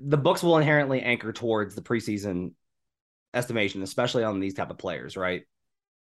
the 0.00 0.18
books 0.18 0.42
will 0.42 0.58
inherently 0.58 1.00
anchor 1.00 1.32
towards 1.32 1.74
the 1.74 1.82
preseason 1.82 2.52
estimation, 3.32 3.82
especially 3.82 4.24
on 4.24 4.40
these 4.40 4.54
type 4.54 4.70
of 4.70 4.78
players, 4.78 5.16
right? 5.16 5.44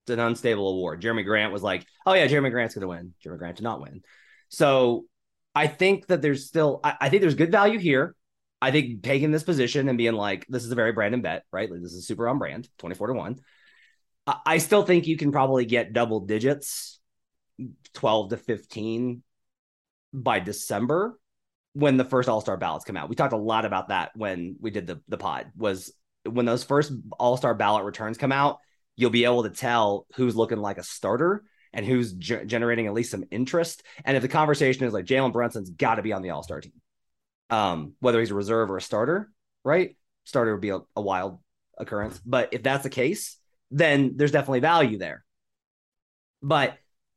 An 0.09 0.19
unstable 0.19 0.69
award. 0.69 1.01
Jerami 1.01 1.25
Grant 1.25 1.53
was 1.53 1.63
like, 1.63 1.87
"Oh 2.05 2.13
yeah, 2.13 2.27
Jerami 2.27 2.51
Grant's 2.51 2.75
going 2.75 2.83
to 2.83 2.89
win." 2.89 3.15
Jerami 3.25 3.39
Grant 3.39 3.57
did 3.57 3.63
not 3.63 3.81
win. 3.81 4.03
So 4.49 5.07
I 5.55 5.67
think 5.67 6.07
that 6.07 6.23
there's 6.23 6.47
still, 6.47 6.81
I, 6.83 6.95
I, 7.03 7.09
think 7.09 7.21
there's 7.23 7.35
good 7.35 7.53
value 7.53 7.79
here. 7.79 8.15
I 8.61 8.71
think 8.71 9.03
taking 9.03 9.31
this 9.31 9.43
position 9.43 9.89
and 9.89 9.99
being 9.99 10.15
like, 10.15 10.47
this 10.49 10.65
is 10.65 10.71
a 10.71 10.77
very 10.77 10.93
Brandon 10.93 11.21
bet, 11.21 11.45
right? 11.53 11.71
Like, 11.71 11.83
this 11.83 11.93
is 11.93 12.07
super 12.07 12.29
on 12.29 12.39
brand, 12.39 12.69
24 12.79 13.09
to 13.09 13.13
1. 13.15 13.41
I, 14.27 14.37
I 14.47 14.59
still 14.59 14.83
think 14.83 15.07
you 15.07 15.17
can 15.17 15.33
probably 15.33 15.67
get 15.67 15.93
double 15.93 16.21
digits, 16.21 17.01
12 17.95 18.31
to 18.31 18.37
15 18.37 19.23
by 20.13 20.39
December 20.41 21.19
when 21.75 21.97
the 21.97 22.05
first 22.05 22.29
all-star 22.29 22.57
ballots 22.57 22.85
come 22.85 22.97
out. 22.97 23.09
We 23.09 23.17
talked 23.17 23.33
a 23.33 23.39
lot 23.39 23.65
about 23.65 23.89
that 23.89 24.13
when 24.15 24.57
we 24.61 24.71
did 24.71 24.87
the 24.87 25.01
the 25.09 25.17
pod 25.17 25.51
was 25.57 25.93
when 26.29 26.45
those 26.45 26.65
first 26.65 26.93
all-star 27.19 27.55
ballot 27.55 27.85
returns 27.85 28.19
come 28.19 28.33
out, 28.33 28.59
you'll 28.97 29.11
be 29.11 29.25
able 29.25 29.45
to 29.45 29.51
tell 29.51 30.07
who's 30.15 30.37
looking 30.37 30.59
like 30.59 30.79
a 30.79 30.83
starter 30.83 31.45
and 31.73 31.87
who's 31.87 32.13
ge- 32.13 32.47
generating 32.47 32.87
at 32.87 32.93
least 32.93 33.11
some 33.11 33.25
interest. 33.31 33.83
And 34.05 34.17
if 34.17 34.23
the 34.23 34.29
conversation 34.29 34.85
is 34.87 34.93
like 34.93 35.07
Jalen 35.07 35.33
Brunson's 35.33 35.71
got 35.71 35.97
to 35.97 36.03
be 36.03 36.13
on 36.13 36.23
the 36.23 36.31
All 36.31 36.43
Star 36.43 36.61
team, 36.61 36.73
um, 37.51 37.95
whether 38.01 38.21
he's 38.21 38.31
a 38.31 38.35
reserve 38.35 38.71
or 38.71 38.77
a 38.77 38.83
starter, 38.83 39.31
right? 39.65 39.97
Starter 40.25 40.53
would 40.53 40.61
be 40.61 40.71
a, 40.71 40.81
a 40.97 41.03
wild 41.03 41.39
occurrence, 41.79 42.21
but 42.25 42.53
if 42.53 42.63
that's 42.63 42.83
the 42.83 42.91
case, 42.91 43.39
then 43.71 44.15
there's 44.17 44.33
definitely 44.33 44.61
value 44.61 44.99
there. 44.99 45.25
But 46.43 46.77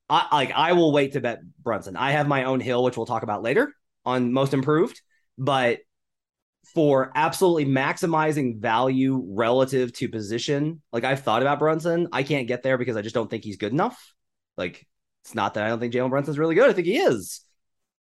I 0.09 0.27
like 0.31 0.51
I 0.51 0.73
will 0.73 0.91
wait 0.91 1.13
to 1.13 1.21
bet 1.21 1.39
Brunson. 1.61 1.95
I 1.95 2.11
have 2.11 2.27
my 2.27 2.45
own 2.45 2.59
hill, 2.59 2.83
which 2.83 2.95
we'll 2.95 3.05
talk 3.05 3.23
about 3.23 3.43
later 3.43 3.73
on 4.05 4.31
most 4.31 4.53
improved, 4.53 5.01
but 5.37 5.79
for 6.73 7.11
absolutely 7.15 7.65
maximizing 7.65 8.59
value 8.59 9.23
relative 9.27 9.93
to 9.93 10.09
position, 10.09 10.81
like 10.91 11.03
I've 11.03 11.23
thought 11.23 11.41
about 11.41 11.59
Brunson, 11.59 12.07
I 12.11 12.23
can't 12.23 12.47
get 12.47 12.63
there 12.63 12.77
because 12.77 12.97
I 12.97 13.01
just 13.01 13.15
don't 13.15 13.29
think 13.29 13.43
he's 13.43 13.57
good 13.57 13.71
enough. 13.71 14.13
Like, 14.57 14.85
it's 15.23 15.35
not 15.35 15.53
that 15.55 15.63
I 15.63 15.69
don't 15.69 15.79
think 15.79 15.93
Jalen 15.93 16.09
Brunson's 16.09 16.39
really 16.39 16.55
good. 16.55 16.69
I 16.69 16.73
think 16.73 16.87
he 16.87 16.97
is. 16.97 17.41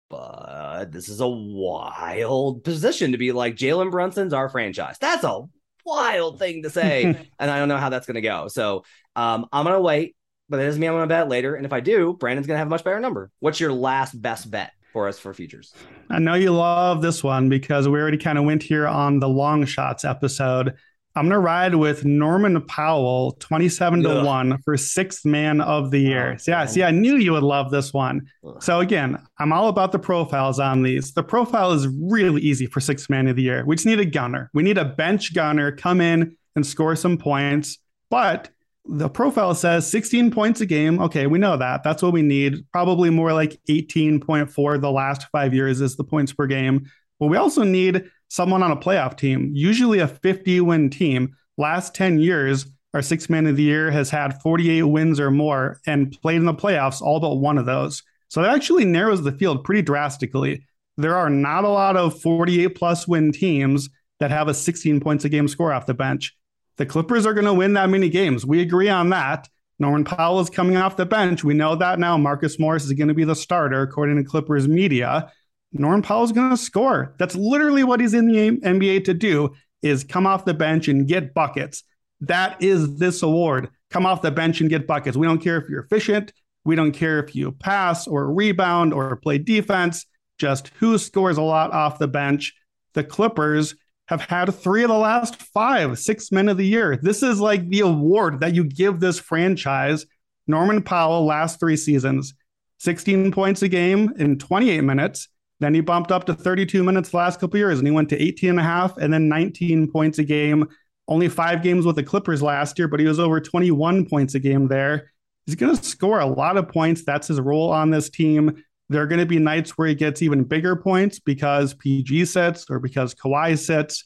But 0.09 0.91
this 0.91 1.09
is 1.09 1.19
a 1.21 1.27
wild 1.27 2.63
position 2.63 3.13
to 3.13 3.17
be 3.17 3.31
like 3.31 3.55
Jalen 3.55 3.91
Brunson's 3.91 4.33
our 4.33 4.49
franchise. 4.49 4.97
That's 4.99 5.23
a 5.23 5.41
wild 5.85 6.39
thing 6.39 6.63
to 6.63 6.69
say. 6.69 7.03
and 7.39 7.51
I 7.51 7.57
don't 7.57 7.69
know 7.69 7.77
how 7.77 7.89
that's 7.89 8.05
going 8.05 8.15
to 8.15 8.21
go. 8.21 8.47
So 8.47 8.83
um, 9.15 9.47
I'm 9.51 9.65
going 9.65 9.75
to 9.75 9.81
wait, 9.81 10.15
but 10.49 10.57
that 10.57 10.65
doesn't 10.65 10.79
mean 10.79 10.89
I'm 10.89 10.97
going 10.97 11.09
to 11.09 11.13
bet 11.13 11.29
later. 11.29 11.55
And 11.55 11.65
if 11.65 11.73
I 11.73 11.79
do, 11.79 12.13
Brandon's 12.13 12.47
going 12.47 12.55
to 12.55 12.59
have 12.59 12.67
a 12.67 12.69
much 12.69 12.83
better 12.83 12.99
number. 12.99 13.31
What's 13.39 13.59
your 13.59 13.73
last 13.73 14.19
best 14.19 14.49
bet? 14.49 14.71
For 14.93 15.07
us 15.07 15.17
for 15.17 15.33
futures. 15.33 15.73
I 16.11 16.19
know 16.19 16.35
you 16.35 16.51
love 16.51 17.01
this 17.01 17.23
one 17.23 17.49
because 17.49 17.89
we 17.89 17.99
already 17.99 18.17
kind 18.17 18.37
of 18.37 18.45
went 18.45 18.61
here 18.61 18.87
on 18.87 19.19
the 19.19 19.27
long 19.27 19.65
shots 19.65 20.05
episode. 20.05 20.75
I'm 21.15 21.25
gonna 21.25 21.39
ride 21.39 21.75
with 21.75 22.05
Norman 22.05 22.61
Powell, 22.61 23.31
27 23.39 24.03
to 24.03 24.23
1 24.23 24.59
for 24.63 24.77
sixth 24.77 25.25
man 25.25 25.61
of 25.61 25.89
the 25.89 25.99
year. 25.99 26.33
Oh, 26.33 26.37
so 26.37 26.51
yeah, 26.51 26.65
see, 26.65 26.83
I 26.83 26.91
knew 26.91 27.17
you 27.17 27.33
would 27.33 27.43
love 27.43 27.71
this 27.71 27.91
one. 27.91 28.27
Ugh. 28.47 28.61
So 28.61 28.79
again, 28.79 29.19
I'm 29.39 29.51
all 29.51 29.67
about 29.67 29.91
the 29.91 29.99
profiles 29.99 30.59
on 30.59 30.83
these. 30.83 31.11
The 31.13 31.23
profile 31.23 31.71
is 31.71 31.87
really 31.87 32.41
easy 32.41 32.67
for 32.67 32.79
sixth 32.79 33.09
man 33.09 33.27
of 33.27 33.35
the 33.35 33.43
year. 33.43 33.63
We 33.65 33.75
just 33.75 33.87
need 33.87 33.99
a 33.99 34.05
gunner. 34.05 34.51
We 34.53 34.63
need 34.63 34.77
a 34.77 34.85
bench 34.85 35.33
gunner 35.33 35.71
come 35.71 36.01
in 36.01 36.37
and 36.55 36.65
score 36.65 36.95
some 36.95 37.17
points. 37.17 37.79
But 38.09 38.49
the 38.85 39.09
profile 39.09 39.55
says 39.55 39.89
16 39.89 40.31
points 40.31 40.61
a 40.61 40.65
game. 40.65 40.99
Okay, 40.99 41.27
we 41.27 41.39
know 41.39 41.55
that. 41.57 41.83
That's 41.83 42.03
what 42.03 42.13
we 42.13 42.21
need. 42.21 42.65
Probably 42.71 43.09
more 43.09 43.33
like 43.33 43.59
18.4 43.69 44.81
the 44.81 44.91
last 44.91 45.27
five 45.31 45.53
years 45.53 45.79
is 45.81 45.95
the 45.95 46.03
points 46.03 46.33
per 46.33 46.47
game. 46.47 46.89
But 47.19 47.27
we 47.27 47.37
also 47.37 47.63
need 47.63 48.09
someone 48.27 48.63
on 48.63 48.71
a 48.71 48.77
playoff 48.77 49.17
team, 49.17 49.51
usually 49.53 49.99
a 49.99 50.07
50 50.07 50.61
win 50.61 50.89
team. 50.89 51.35
Last 51.57 51.95
10 51.95 52.19
years, 52.19 52.65
our 52.93 53.01
six 53.01 53.29
man 53.29 53.47
of 53.47 53.55
the 53.55 53.63
year 53.63 53.89
has 53.89 54.09
had 54.09 54.41
48 54.41 54.83
wins 54.83 55.19
or 55.19 55.31
more 55.31 55.79
and 55.87 56.11
played 56.21 56.37
in 56.37 56.45
the 56.45 56.53
playoffs, 56.53 57.01
all 57.01 57.19
but 57.19 57.35
one 57.35 57.57
of 57.57 57.65
those. 57.65 58.03
So 58.27 58.41
that 58.41 58.53
actually 58.53 58.85
narrows 58.85 59.23
the 59.23 59.31
field 59.31 59.63
pretty 59.63 59.81
drastically. 59.81 60.65
There 60.97 61.15
are 61.15 61.29
not 61.29 61.63
a 61.63 61.69
lot 61.69 61.95
of 61.95 62.19
48 62.21 62.69
plus 62.69 63.07
win 63.07 63.31
teams 63.31 63.89
that 64.19 64.31
have 64.31 64.47
a 64.47 64.53
16 64.53 64.99
points 64.99 65.25
a 65.25 65.29
game 65.29 65.47
score 65.47 65.71
off 65.71 65.85
the 65.85 65.93
bench. 65.93 66.35
The 66.77 66.85
Clippers 66.85 67.25
are 67.25 67.33
going 67.33 67.45
to 67.45 67.53
win 67.53 67.73
that 67.73 67.89
many 67.89 68.09
games. 68.09 68.45
We 68.45 68.61
agree 68.61 68.89
on 68.89 69.09
that. 69.09 69.47
Norman 69.79 70.03
Powell 70.03 70.39
is 70.39 70.49
coming 70.49 70.77
off 70.77 70.97
the 70.97 71.05
bench. 71.05 71.43
We 71.43 71.53
know 71.53 71.75
that 71.75 71.99
now. 71.99 72.17
Marcus 72.17 72.59
Morris 72.59 72.85
is 72.85 72.93
going 72.93 73.07
to 73.07 73.13
be 73.13 73.25
the 73.25 73.35
starter, 73.35 73.81
according 73.81 74.17
to 74.17 74.23
Clippers 74.23 74.67
media. 74.67 75.31
Norman 75.71 76.01
Powell 76.01 76.23
is 76.23 76.31
going 76.31 76.51
to 76.51 76.57
score. 76.57 77.15
That's 77.17 77.35
literally 77.35 77.83
what 77.83 77.99
he's 77.99 78.13
in 78.13 78.27
the 78.27 78.51
NBA 78.59 79.05
to 79.05 79.13
do 79.13 79.53
is 79.81 80.03
come 80.03 80.25
off 80.25 80.45
the 80.45 80.53
bench 80.53 80.87
and 80.87 81.07
get 81.07 81.33
buckets. 81.33 81.83
That 82.21 82.61
is 82.61 82.97
this 82.97 83.21
award. 83.21 83.69
Come 83.89 84.05
off 84.05 84.21
the 84.21 84.31
bench 84.31 84.61
and 84.61 84.69
get 84.69 84.87
buckets. 84.87 85.17
We 85.17 85.27
don't 85.27 85.41
care 85.41 85.57
if 85.57 85.67
you're 85.69 85.83
efficient. 85.83 86.31
We 86.63 86.75
don't 86.75 86.93
care 86.93 87.21
if 87.21 87.35
you 87.35 87.51
pass 87.51 88.07
or 88.07 88.31
rebound 88.31 88.93
or 88.93 89.17
play 89.17 89.37
defense. 89.37 90.05
Just 90.37 90.69
who 90.79 90.97
scores 90.97 91.37
a 91.37 91.41
lot 91.41 91.71
off 91.71 91.99
the 91.99 92.07
bench. 92.07 92.53
The 92.93 93.03
Clippers 93.03 93.75
have 94.07 94.21
had 94.21 94.53
three 94.53 94.83
of 94.83 94.89
the 94.89 94.97
last 94.97 95.35
five, 95.35 95.97
six 95.97 96.31
men 96.31 96.49
of 96.49 96.57
the 96.57 96.65
year. 96.65 96.97
This 97.01 97.23
is 97.23 97.39
like 97.39 97.67
the 97.69 97.81
award 97.81 98.41
that 98.41 98.53
you 98.53 98.63
give 98.63 98.99
this 98.99 99.19
franchise. 99.19 100.05
Norman 100.47 100.81
Powell, 100.81 101.25
last 101.25 101.59
three 101.59 101.77
seasons, 101.77 102.33
16 102.79 103.31
points 103.31 103.61
a 103.61 103.69
game 103.69 104.11
in 104.17 104.37
28 104.37 104.81
minutes, 104.81 105.29
then 105.63 105.73
he 105.73 105.79
bumped 105.79 106.11
up 106.11 106.25
to 106.25 106.33
32 106.33 106.83
minutes 106.83 107.09
the 107.09 107.17
last 107.17 107.39
couple 107.39 107.57
years 107.57 107.79
and 107.79 107.87
he 107.87 107.93
went 107.93 108.09
to 108.09 108.21
18 108.21 108.51
and 108.51 108.59
a 108.59 108.63
half 108.63 108.97
and 108.97 109.13
then 109.13 109.29
19 109.29 109.89
points 109.89 110.19
a 110.19 110.23
game. 110.23 110.67
Only 111.07 111.29
five 111.29 111.63
games 111.63 111.85
with 111.85 111.95
the 111.95 112.03
Clippers 112.03 112.41
last 112.41 112.77
year, 112.77 112.89
but 112.89 112.99
he 112.99 113.05
was 113.05 113.19
over 113.19 113.39
21 113.39 114.05
points 114.09 114.35
a 114.35 114.39
game 114.39 114.67
there. 114.67 115.11
He's 115.45 115.55
going 115.55 115.75
to 115.75 115.83
score 115.83 116.19
a 116.19 116.25
lot 116.25 116.57
of 116.57 116.69
points. 116.69 117.05
That's 117.05 117.27
his 117.27 117.39
role 117.39 117.71
on 117.71 117.91
this 117.91 118.09
team. 118.09 118.63
There 118.89 119.01
are 119.01 119.07
going 119.07 119.19
to 119.19 119.25
be 119.25 119.39
nights 119.39 119.71
where 119.71 119.87
he 119.87 119.95
gets 119.95 120.21
even 120.21 120.43
bigger 120.43 120.75
points 120.75 121.19
because 121.19 121.73
PG 121.73 122.25
sits 122.25 122.65
or 122.69 122.79
because 122.79 123.15
Kawhi 123.15 123.57
sits. 123.57 124.05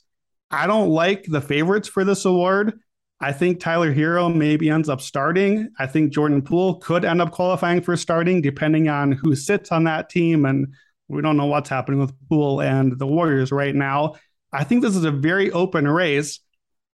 I 0.51 0.67
don't 0.67 0.89
like 0.89 1.25
the 1.25 1.41
favorites 1.41 1.88
for 1.88 2.03
this 2.03 2.25
award. 2.25 2.79
I 3.19 3.31
think 3.31 3.60
Tyler 3.60 3.93
Herro 3.93 4.34
maybe 4.34 4.69
ends 4.69 4.89
up 4.89 5.01
starting. 5.01 5.69
I 5.79 5.88
think 5.88 6.13
Jordan 6.13 6.41
Poole 6.41 6.75
could 6.75 7.03
end 7.03 7.22
up 7.22 7.31
qualifying 7.31 7.81
for 7.81 7.98
starting 7.98 8.41
depending 8.41 8.89
on 8.89 9.12
who 9.12 9.36
sits 9.36 9.72
on 9.72 9.86
that 9.86 10.10
team 10.10 10.46
and 10.46 10.67
we 11.07 11.22
don't 11.22 11.38
know 11.38 11.46
what's 11.46 11.69
happening 11.69 12.00
with 12.00 12.13
Poole 12.29 12.62
and 12.62 12.98
the 13.00 13.07
Warriors 13.07 13.51
right 13.51 13.74
now. 13.74 14.15
I 14.53 14.63
think 14.63 14.81
this 14.81 14.96
is 14.96 15.05
a 15.05 15.12
very 15.12 15.51
open 15.51 15.88
race. 15.88 16.39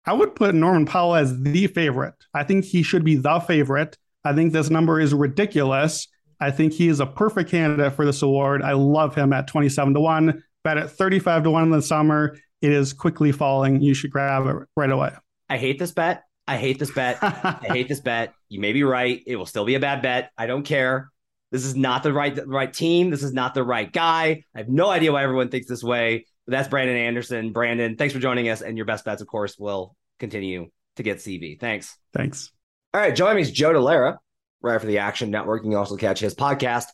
I 0.05 0.13
would 0.13 0.35
put 0.35 0.55
Norman 0.55 0.85
Powell 0.85 1.15
as 1.15 1.41
the 1.41 1.67
favorite. 1.67 2.15
I 2.33 2.43
think 2.43 2.65
he 2.65 2.83
should 2.83 3.03
be 3.03 3.15
the 3.15 3.39
favorite. 3.39 3.97
I 4.23 4.33
think 4.33 4.53
this 4.53 4.69
number 4.69 4.99
is 4.99 5.13
ridiculous. 5.13 6.07
I 6.41 6.51
think 6.51 6.73
he 6.73 6.87
is 6.87 6.99
a 6.99 7.05
perfect 7.05 7.49
candidate 7.49 7.93
for 7.93 8.05
this 8.05 8.21
award. 8.21 8.61
I 8.63 8.73
love 8.73 9.15
him 9.15 9.31
at 9.31 9.47
27 9.47 9.93
to 9.93 9.99
1, 9.99 10.43
bet 10.63 10.77
at 10.77 10.91
35 10.91 11.43
to 11.43 11.51
1 11.51 11.63
in 11.63 11.69
the 11.69 11.81
summer. 11.81 12.35
It 12.61 12.71
is 12.71 12.93
quickly 12.93 13.31
falling. 13.31 13.81
You 13.81 13.93
should 13.93 14.11
grab 14.11 14.47
it 14.47 14.67
right 14.75 14.89
away. 14.89 15.11
I 15.49 15.57
hate 15.57 15.79
this 15.79 15.91
bet. 15.91 16.23
I 16.47 16.57
hate 16.57 16.79
this 16.79 16.91
bet. 16.91 17.19
I 17.21 17.67
hate 17.69 17.87
this 17.87 18.01
bet. 18.01 18.33
You 18.49 18.59
may 18.59 18.73
be 18.73 18.83
right. 18.83 19.21
It 19.25 19.35
will 19.35 19.45
still 19.45 19.65
be 19.65 19.75
a 19.75 19.79
bad 19.79 20.01
bet. 20.01 20.31
I 20.37 20.47
don't 20.47 20.63
care. 20.63 21.11
This 21.51 21.65
is 21.65 21.75
not 21.75 22.03
the 22.03 22.13
right 22.13 22.33
the 22.33 22.45
right 22.45 22.73
team. 22.73 23.09
This 23.09 23.23
is 23.23 23.33
not 23.33 23.53
the 23.53 23.63
right 23.63 23.91
guy. 23.91 24.43
I 24.55 24.57
have 24.57 24.69
no 24.69 24.89
idea 24.89 25.11
why 25.11 25.23
everyone 25.23 25.49
thinks 25.49 25.67
this 25.67 25.83
way. 25.83 26.25
But 26.45 26.51
that's 26.51 26.67
Brandon 26.67 26.95
Anderson. 26.95 27.51
Brandon, 27.51 27.95
thanks 27.97 28.13
for 28.13 28.19
joining 28.19 28.49
us. 28.49 28.61
And 28.61 28.77
your 28.77 28.85
best 28.85 29.05
bets, 29.05 29.21
of 29.21 29.27
course, 29.27 29.57
will 29.57 29.95
continue 30.19 30.69
to 30.95 31.03
get 31.03 31.17
CV. 31.17 31.59
Thanks. 31.59 31.97
Thanks. 32.13 32.51
All 32.93 33.01
right. 33.01 33.15
Joining 33.15 33.35
me 33.37 33.41
is 33.43 33.51
Joe 33.51 33.73
Dellera, 33.73 34.17
right 34.61 34.79
for 34.79 34.87
the 34.87 34.99
Action 34.99 35.31
Network. 35.31 35.63
You 35.63 35.71
can 35.71 35.77
also 35.77 35.97
catch 35.97 36.19
his 36.19 36.35
podcast, 36.35 36.85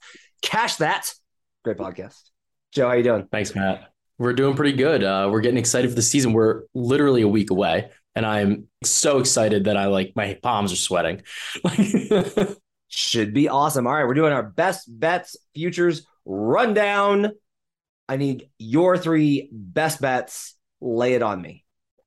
Cash 0.41 0.77
That. 0.77 1.11
Great 1.63 1.77
podcast. 1.77 2.19
Joe, 2.71 2.87
how 2.87 2.93
you 2.93 3.03
doing? 3.03 3.27
Thanks, 3.31 3.55
Matt. 3.55 3.91
We're 4.17 4.33
doing 4.33 4.55
pretty 4.55 4.75
good. 4.75 5.03
Uh, 5.03 5.29
we're 5.31 5.41
getting 5.41 5.57
excited 5.57 5.89
for 5.89 5.95
the 5.95 6.01
season. 6.01 6.33
We're 6.33 6.63
literally 6.73 7.21
a 7.21 7.27
week 7.27 7.51
away, 7.51 7.91
and 8.15 8.25
I'm 8.25 8.67
so 8.83 9.19
excited 9.19 9.65
that 9.65 9.77
I 9.77 9.85
like 9.85 10.13
my 10.15 10.39
palms 10.41 10.73
are 10.73 10.77
sweating. 10.77 11.21
Like 11.63 11.79
should 12.87 13.33
be 13.33 13.49
awesome. 13.49 13.85
All 13.85 13.93
right, 13.93 14.05
we're 14.05 14.15
doing 14.15 14.33
our 14.33 14.43
best 14.43 14.87
bets 14.87 15.35
futures 15.53 16.05
rundown. 16.25 17.31
I 18.09 18.17
need 18.17 18.49
your 18.57 18.97
three 18.97 19.49
best 19.51 20.01
bets. 20.01 20.55
Lay 20.79 21.13
it 21.13 21.21
on 21.21 21.41
me. 21.41 21.65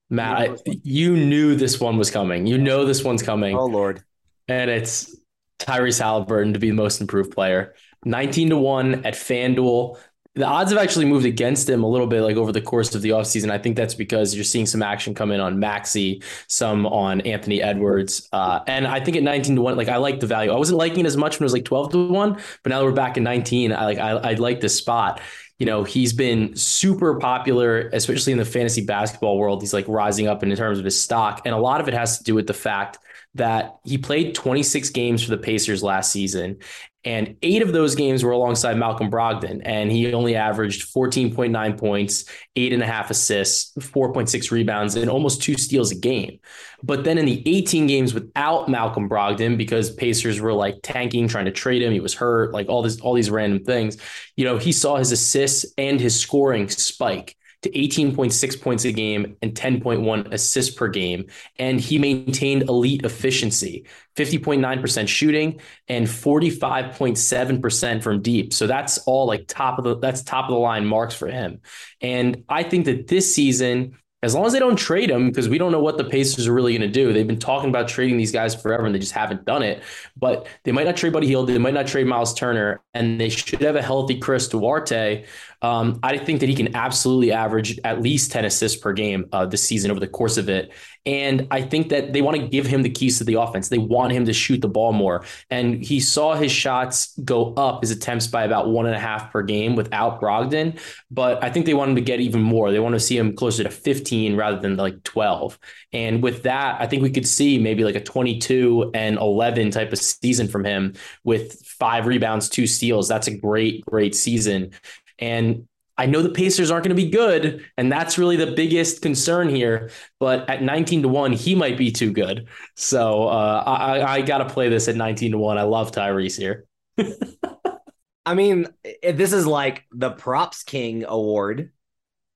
Matt, 0.09 0.51
I, 0.51 0.57
you 0.83 1.17
knew 1.17 1.55
this 1.55 1.79
one 1.79 1.97
was 1.97 2.11
coming. 2.11 2.47
You 2.47 2.59
know 2.59 2.85
this 2.85 3.05
one's 3.05 3.23
coming. 3.23 3.57
Oh 3.57 3.67
Lord. 3.67 4.03
And 4.49 4.69
it's 4.69 5.15
Tyrese 5.61 6.01
Haliburton 6.01 6.53
to 6.55 6.59
be 6.59 6.71
the 6.71 6.77
most 6.77 7.01
improved 7.01 7.33
player. 7.33 7.75
19 8.05 8.51
to 8.51 8.57
1 8.57 9.07
at 9.07 9.15
FanDuel 9.15 9.99
the 10.37 10.47
odds 10.47 10.71
have 10.71 10.81
actually 10.81 11.07
moved 11.07 11.27
against 11.27 11.69
him 11.69 11.83
a 11.83 11.89
little 11.89 12.07
bit 12.07 12.23
like 12.23 12.37
over 12.37 12.53
the 12.53 12.61
course 12.61 12.95
of 12.95 13.03
the 13.03 13.11
offseason. 13.11 13.51
I 13.51 13.59
think 13.59 13.77
that's 13.77 13.95
because 13.95 14.35
you're 14.35 14.45
seeing 14.45 14.67
some 14.67 14.81
action 14.81 15.13
come 15.13 15.33
in 15.33 15.41
on 15.41 15.59
Maxey, 15.59 16.23
some 16.47 16.87
on 16.87 17.21
Anthony 17.23 17.61
Edwards. 17.61 18.29
Uh, 18.33 18.61
and 18.69 18.87
I 18.87 19.01
think 19.01 19.17
at 19.17 19.25
19 19.25 19.57
to 19.57 19.63
1, 19.63 19.77
like 19.77 19.89
I 19.89 19.97
like 19.97 20.21
the 20.21 20.29
value. 20.29 20.53
I 20.53 20.57
wasn't 20.57 20.79
liking 20.79 21.01
it 21.01 21.07
as 21.07 21.17
much 21.17 21.39
when 21.39 21.45
it 21.45 21.47
was 21.47 21.53
like 21.53 21.65
12 21.65 21.93
to 21.93 22.09
1, 22.11 22.33
but 22.63 22.71
now 22.71 22.79
that 22.79 22.85
we're 22.85 22.93
back 22.93 23.17
in 23.17 23.25
19, 23.25 23.73
I 23.73 23.85
like 23.85 23.99
I, 23.99 24.11
I 24.11 24.35
like 24.35 24.61
this 24.61 24.77
spot. 24.77 25.21
you 25.59 25.67
know, 25.67 25.83
he's 25.85 26.13
been 26.13 26.57
super 26.57 27.17
popular, 27.19 27.91
especially 27.93 28.33
in 28.33 28.39
the 28.39 28.45
fantasy 28.45 28.85
basketball 28.85 29.37
world. 29.37 29.61
He's 29.61 29.75
like 29.75 29.87
rising 29.89 30.29
up 30.29 30.43
in 30.43 30.55
terms 30.55 30.79
of 30.79 30.85
his 30.85 30.99
stock. 30.99 31.43
And 31.45 31.55
a 31.55 31.59
lot 31.59 31.81
of 31.81 31.89
it 31.89 31.93
has 31.93 32.19
to 32.19 32.25
do 32.25 32.35
with 32.35 32.47
the 32.47 32.55
fact 32.55 32.99
that 33.35 33.77
he 33.85 33.99
played 33.99 34.35
26 34.35 34.91
games 34.91 35.23
for 35.23 35.31
the 35.31 35.39
Pacers 35.39 35.83
last 35.83 36.11
season. 36.11 36.59
And 37.03 37.37
eight 37.41 37.63
of 37.63 37.73
those 37.73 37.95
games 37.95 38.23
were 38.23 38.33
alongside 38.33 38.77
Malcolm 38.77 39.11
Brogdon. 39.11 39.63
And 39.65 39.91
he 39.91 40.13
only 40.13 40.37
averaged 40.37 40.93
14.9 40.93 41.79
points, 41.79 42.27
eight 42.57 42.75
and 42.75 42.83
a 42.83 42.87
half 42.87 43.11
assists, 43.11 43.73
4.6 43.79 44.51
rebounds, 44.51 44.97
and 44.97 45.09
almost 45.09 45.43
two 45.43 45.57
steals 45.57 45.93
a 45.93 45.95
game. 45.95 46.41
But 46.83 47.05
then 47.05 47.17
in 47.17 47.25
the 47.25 47.43
18 47.47 47.87
games 47.87 48.13
without 48.13 48.69
Malcolm 48.69 49.09
Brogdon, 49.09 49.57
because 49.57 49.95
Pacers 49.95 50.41
were 50.41 50.53
like 50.53 50.81
tanking, 50.83 51.27
trying 51.27 51.47
to 51.47 51.53
trade 51.53 51.81
him, 51.81 51.93
he 51.93 52.01
was 52.01 52.15
hurt, 52.15 52.53
like 52.53 52.69
all 52.69 52.83
this, 52.83 53.01
all 53.01 53.15
these 53.15 53.31
random 53.31 53.65
things, 53.65 53.97
you 54.37 54.45
know, 54.45 54.59
he 54.59 54.73
saw 54.73 54.97
his 54.97 55.13
assists 55.13 55.73
and 55.79 55.99
his 55.99 56.19
scoring 56.21 56.69
spike 56.69 57.35
to 57.63 57.71
18.6 57.71 58.63
points 58.63 58.85
a 58.85 58.93
game 58.93 59.37
and 59.43 59.55
10.1 59.55 60.33
assists 60.33 60.75
per 60.75 60.89
game. 60.89 61.27
And 61.59 61.81
he 61.81 61.99
maintained 61.99 62.63
elite 62.63 63.05
efficiency 63.05 63.87
50.9% 64.17 65.09
shooting 65.09 65.61
and 65.89 66.07
45.7% 66.07 68.03
from 68.03 68.23
deep. 68.23 68.53
So 68.53 68.67
that's 68.67 68.99
all 68.99 69.27
like 69.27 69.45
top 69.47 69.79
of 69.79 69.85
the 69.85 69.99
that's 69.99 70.23
top 70.23 70.47
of 70.47 70.51
the 70.51 70.59
line 70.59 70.87
marks 70.87 71.15
for 71.15 71.29
him. 71.29 71.61
And 72.01 72.45
I 72.49 72.63
think 72.63 72.87
that 72.87 73.09
this 73.09 73.35
season 73.35 73.97
as 74.23 74.35
long 74.35 74.45
as 74.45 74.53
they 74.53 74.59
don't 74.59 74.77
trade 74.77 75.11
him, 75.11 75.29
because 75.29 75.49
we 75.49 75.57
don't 75.57 75.73
know 75.73 75.81
what 75.81 75.97
the 75.97 76.05
Pacers 76.05 76.47
are 76.47 76.53
really 76.53 76.77
going 76.77 76.87
to 76.87 76.93
do. 76.93 77.13
They've 77.13 77.27
been 77.27 77.39
talking 77.39 77.71
about 77.71 77.89
trading 77.89 78.19
these 78.19 78.33
guys 78.33 78.55
forever 78.55 78.85
and 78.85 78.95
they 78.95 78.99
just 78.99 79.13
haven't 79.13 79.47
done 79.47 79.63
it. 79.63 79.83
But 80.15 80.47
they 80.65 80.73
might 80.73 80.85
not 80.85 80.97
trade 80.97 81.15
Buddy 81.15 81.27
Hield. 81.27 81.49
They 81.49 81.57
might 81.57 81.73
not 81.73 81.87
trade 81.87 82.07
Miles 82.07 82.35
Turner. 82.35 82.83
And 82.93 83.19
they 83.19 83.31
should 83.31 83.63
have 83.63 83.77
a 83.77 83.83
healthy 83.83 84.19
Chris 84.19 84.49
Duarte. 84.49 85.25
Um, 85.63 86.01
I 86.03 86.17
think 86.19 86.41
that 86.41 86.49
he 86.49 86.55
can 86.55 86.75
absolutely 86.75 87.33
average 87.33 87.79
at 87.85 88.01
least 88.01 88.33
10 88.33 88.45
assists 88.45 88.79
per 88.79 88.93
game 88.93 89.27
uh, 89.33 89.47
this 89.47 89.63
season 89.63 89.91
over 89.91 90.01
the 90.01 90.09
course 90.09 90.37
of 90.37 90.49
it. 90.49 90.73
And 91.07 91.47
I 91.51 91.63
think 91.63 91.89
that 91.89 92.13
they 92.13 92.21
want 92.21 92.37
to 92.39 92.47
give 92.47 92.67
him 92.67 92.83
the 92.83 92.91
keys 92.91 93.19
to 93.19 93.25
the 93.25 93.35
offense. 93.35 93.69
They 93.69 93.79
want 93.79 94.13
him 94.13 94.27
to 94.27 94.33
shoot 94.35 94.61
the 94.61 94.69
ball 94.69 94.93
more. 94.93 95.25
And 95.49 95.83
he 95.83 95.99
saw 95.99 96.35
his 96.35 96.53
shots 96.53 97.19
go 97.25 97.55
up, 97.55 97.83
his 97.83 97.91
attempts 97.91 98.27
by 98.27 98.45
about 98.45 98.69
one 98.69 98.85
and 98.87 98.95
a 98.95 98.99
half 98.99 99.33
per 99.33 99.43
game 99.43 99.77
without 99.77 100.21
Brogdon. 100.21 100.79
But 101.11 101.43
I 101.43 101.51
think 101.51 101.65
they 101.65 101.73
want 101.73 101.91
him 101.91 101.97
to 101.97 102.03
get 102.03 102.21
even 102.21 102.43
more. 102.43 102.71
They 102.71 102.81
want 102.81 102.95
to 102.95 103.01
see 103.01 103.17
him 103.17 103.35
closer 103.35 103.63
to 103.63 103.71
15 103.71 104.37
rather 104.37 104.59
than 104.59 104.77
like 104.77 105.03
12. 105.05 105.59
And 105.93 106.23
with 106.23 106.43
that, 106.43 106.81
I 106.81 106.87
think 106.87 107.03
we 107.03 107.11
could 107.11 107.27
see 107.27 107.59
maybe 107.59 107.83
like 107.83 107.97
a 107.97 108.03
22 108.03 108.91
and 108.95 109.17
11 109.17 109.71
type 109.71 109.93
of 109.93 109.99
season 109.99 110.49
from 110.49 110.65
him 110.65 110.95
with 111.25 111.61
five 111.65 112.07
rebounds, 112.07 112.49
two 112.51 112.67
steals. 112.67 113.09
That's 113.09 113.27
a 113.27 113.37
great, 113.37 113.85
great 113.87 114.15
season. 114.15 114.73
And 115.21 115.69
I 115.99 116.07
know 116.07 116.23
the 116.23 116.31
Pacers 116.31 116.71
aren't 116.71 116.85
going 116.85 116.97
to 116.97 117.03
be 117.03 117.11
good, 117.11 117.67
and 117.77 117.93
that's 117.93 118.17
really 118.17 118.37
the 118.37 118.53
biggest 118.53 119.03
concern 119.03 119.51
here. 119.51 119.91
But 120.19 120.49
at 120.49 120.63
19 120.63 121.03
to 121.03 121.09
1, 121.09 121.33
he 121.33 121.55
might 121.55 121.77
be 121.77 121.93
too 121.93 122.11
good. 122.11 122.49
So 122.75 123.29
uh, 123.29 123.63
I, 123.67 124.15
I 124.15 124.23
got 124.23 124.39
to 124.39 124.49
play 124.49 124.71
this 124.71 124.89
at 124.89 124.97
19 124.97 125.33
to 125.33 125.39
1. 125.39 125.59
I 125.59 125.63
love 125.63 125.93
Tyrese 125.93 126.39
here. 126.39 126.65
I 128.27 128.35
mean, 128.35 128.67
this 129.03 129.33
is 129.33 129.47
like 129.47 129.85
the 129.93 130.11
props 130.11 130.63
king 130.63 131.05
award. 131.07 131.71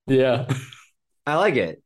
Yeah. 0.05 0.47
I 1.25 1.35
like 1.35 1.55
it. 1.55 1.81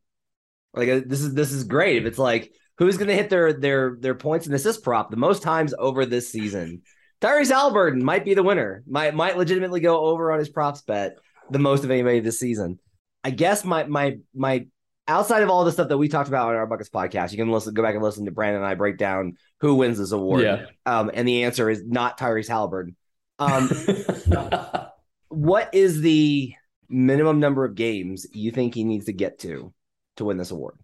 Like 0.74 0.90
uh, 0.90 1.02
this 1.06 1.22
is 1.22 1.34
this 1.34 1.52
is 1.52 1.64
great. 1.64 1.98
If 1.98 2.06
it's 2.06 2.20
like 2.20 2.54
who's 2.78 2.98
going 2.98 3.08
to 3.08 3.16
hit 3.16 3.30
their 3.30 3.54
their 3.54 3.96
their 4.00 4.16
points 4.16 4.46
and 4.46 4.56
assist 4.56 4.84
prop 4.84 5.10
the 5.10 5.18
most 5.18 5.44
times 5.44 5.74
over 5.78 6.06
this 6.06 6.30
season, 6.30 6.82
Tyrese 7.22 7.52
Haliburton 7.52 8.02
might 8.02 8.26
be 8.26 8.34
the 8.34 8.44
winner. 8.44 8.84
Might 8.88 9.14
might 9.14 9.38
legitimately 9.38 9.82
go 9.82 10.06
over 10.06 10.32
on 10.32 10.40
his 10.40 10.50
props 10.50 10.82
bet 10.82 11.18
the 11.50 11.60
most 11.60 11.84
of 11.84 11.92
anybody 11.92 12.20
this 12.20 12.40
season. 12.40 12.80
I 13.24 13.32
guess 13.32 13.66
my 13.66 13.84
my 13.84 14.20
my 14.34 14.68
outside 15.08 15.44
of 15.44 15.50
all 15.50 15.66
the 15.66 15.72
stuff 15.72 15.90
that 15.90 15.98
we 15.98 16.08
talked 16.08 16.30
about 16.30 16.50
on 16.50 16.56
our 16.56 16.68
Buckets 16.68 16.90
podcast, 16.90 17.32
you 17.32 17.38
can 17.38 17.52
listen, 17.52 17.74
go 17.74 17.82
back 17.82 17.96
and 17.96 18.04
listen 18.04 18.26
to 18.26 18.32
Brandon 18.32 18.62
and 18.62 18.70
I 18.70 18.76
break 18.76 18.98
down 18.98 19.38
who 19.60 19.76
wins 19.76 19.98
this 19.98 20.12
award. 20.12 20.44
Yeah. 20.44 20.66
Um, 20.86 21.10
and 21.14 21.28
the 21.28 21.44
answer 21.44 21.70
is 21.70 21.84
not 21.86 22.18
Tyrese 22.18 22.48
Haliburton. 22.48 22.96
Um, 23.40 24.88
what 25.30 25.74
is 25.74 26.02
the 26.02 26.54
minimum 26.88 27.40
number 27.40 27.66
of 27.66 27.76
games 27.76 28.28
you 28.32 28.52
think 28.52 28.76
he 28.76 28.84
needs 28.84 29.06
to 29.06 29.14
get 29.14 29.40
to 29.40 29.74
to 30.18 30.26
win 30.26 30.38
this 30.38 30.52
award? 30.52 30.78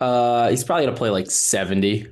Uh, 0.00 0.48
he's 0.50 0.64
probably 0.64 0.86
gonna 0.86 0.96
play 0.96 1.10
like 1.10 1.30
70. 1.30 2.08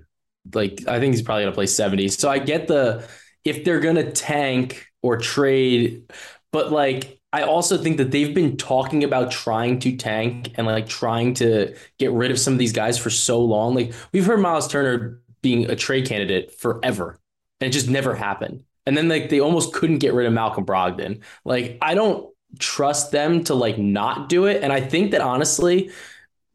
Like 0.54 0.84
I 0.86 1.00
think 1.00 1.14
he's 1.14 1.22
probably 1.22 1.44
gonna 1.44 1.54
play 1.54 1.66
70. 1.66 2.08
So 2.08 2.30
I 2.30 2.38
get 2.38 2.68
the 2.68 3.06
if 3.46 3.64
they're 3.64 3.80
gonna 3.80 4.10
tank 4.10 4.88
or 5.02 5.16
trade, 5.16 6.10
but 6.52 6.72
like 6.72 7.20
I 7.32 7.42
also 7.42 7.76
think 7.76 7.98
that 7.98 8.10
they've 8.10 8.34
been 8.34 8.56
talking 8.56 9.04
about 9.04 9.30
trying 9.30 9.78
to 9.80 9.96
tank 9.96 10.52
and 10.56 10.66
like 10.66 10.88
trying 10.88 11.34
to 11.34 11.76
get 11.98 12.10
rid 12.12 12.30
of 12.30 12.38
some 12.38 12.54
of 12.54 12.58
these 12.58 12.72
guys 12.72 12.96
for 12.98 13.10
so 13.10 13.40
long. 13.40 13.74
Like 13.74 13.92
we've 14.12 14.24
heard 14.26 14.40
Miles 14.40 14.68
Turner 14.68 15.20
being 15.42 15.70
a 15.70 15.76
trade 15.76 16.06
candidate 16.06 16.52
forever, 16.52 17.18
and 17.60 17.68
it 17.68 17.72
just 17.72 17.88
never 17.88 18.14
happened. 18.14 18.64
And 18.86 18.96
then 18.96 19.08
like 19.08 19.28
they 19.28 19.40
almost 19.40 19.74
couldn't 19.74 19.98
get 19.98 20.14
rid 20.14 20.26
of 20.26 20.32
Malcolm 20.32 20.64
Brogdon. 20.64 21.22
Like 21.44 21.78
I 21.82 21.94
don't 21.94 22.32
trust 22.58 23.12
them 23.12 23.44
to 23.44 23.54
like 23.54 23.78
not 23.78 24.28
do 24.28 24.46
it. 24.46 24.62
And 24.62 24.72
I 24.72 24.80
think 24.80 25.10
that 25.10 25.20
honestly, 25.20 25.90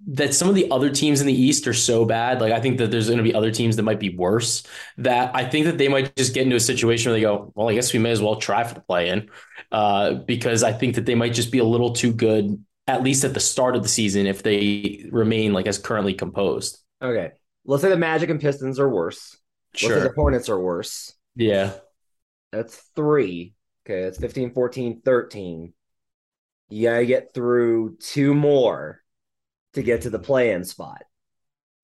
that 0.08 0.34
some 0.34 0.50
of 0.50 0.56
the 0.56 0.70
other 0.72 0.90
teams 0.90 1.22
in 1.22 1.28
the 1.28 1.34
East 1.34 1.68
are 1.68 1.74
so 1.74 2.06
bad. 2.06 2.42
Like 2.42 2.54
I 2.54 2.60
think 2.60 2.78
that 2.80 2.92
there's 2.92 3.08
going 3.08 3.18
to 3.18 3.24
be 3.24 3.34
other 3.34 3.52
teams 3.52 3.76
that 3.76 3.84
might 3.84 4.00
be 4.00 4.16
worse. 4.16 4.64
That 4.98 5.36
I 5.36 5.46
think 5.46 5.66
that 5.66 5.78
they 5.78 5.88
might 5.88 6.16
just 6.16 6.34
get 6.34 6.44
into 6.44 6.56
a 6.56 6.62
situation 6.62 7.12
where 7.12 7.20
they 7.20 7.22
go, 7.22 7.52
well, 7.56 7.70
I 7.70 7.76
guess 7.76 7.94
we 7.94 8.00
may 8.00 8.12
as 8.12 8.22
well 8.22 8.38
try 8.38 8.64
for 8.64 8.74
the 8.74 8.82
play 8.82 9.10
in, 9.10 9.30
uh, 9.72 10.14
because 10.14 10.64
I 10.64 10.74
think 10.74 10.96
that 10.96 11.06
they 11.06 11.16
might 11.16 11.34
just 11.34 11.52
be 11.52 11.60
a 11.60 11.64
little 11.66 11.94
too 11.94 12.14
good, 12.14 12.64
at 12.88 13.04
least 13.04 13.24
at 13.24 13.34
the 13.34 13.40
start 13.40 13.76
of 13.76 13.84
the 13.84 13.90
season, 13.90 14.26
if 14.26 14.44
they 14.44 15.06
remain 15.12 15.54
like 15.54 15.68
as 15.68 15.78
currently 15.78 16.14
composed. 16.14 16.80
Okay, 17.02 17.32
let's 17.66 17.84
say 17.84 17.90
the 17.90 17.98
Magic 17.98 18.30
and 18.30 18.42
Pistons 18.42 18.80
are 18.80 18.90
worse. 18.90 19.38
Let's 19.74 19.94
say 19.94 20.00
the 20.00 20.14
Hornets 20.16 20.50
are 20.50 20.60
worse. 20.60 21.14
Yeah. 21.36 21.74
That's 22.52 22.76
three. 22.96 23.54
Okay, 23.86 24.04
that's 24.04 24.20
15, 24.20 24.54
14, 24.54 25.02
13. 25.04 25.74
You 26.70 26.90
gotta 26.90 27.06
get 27.06 27.34
through 27.34 27.98
two 27.98 28.34
more 28.34 29.01
to 29.73 29.84
get 29.84 30.01
to 30.01 30.10
the 30.10 30.19
play-in 30.19 30.63
spot. 30.63 31.03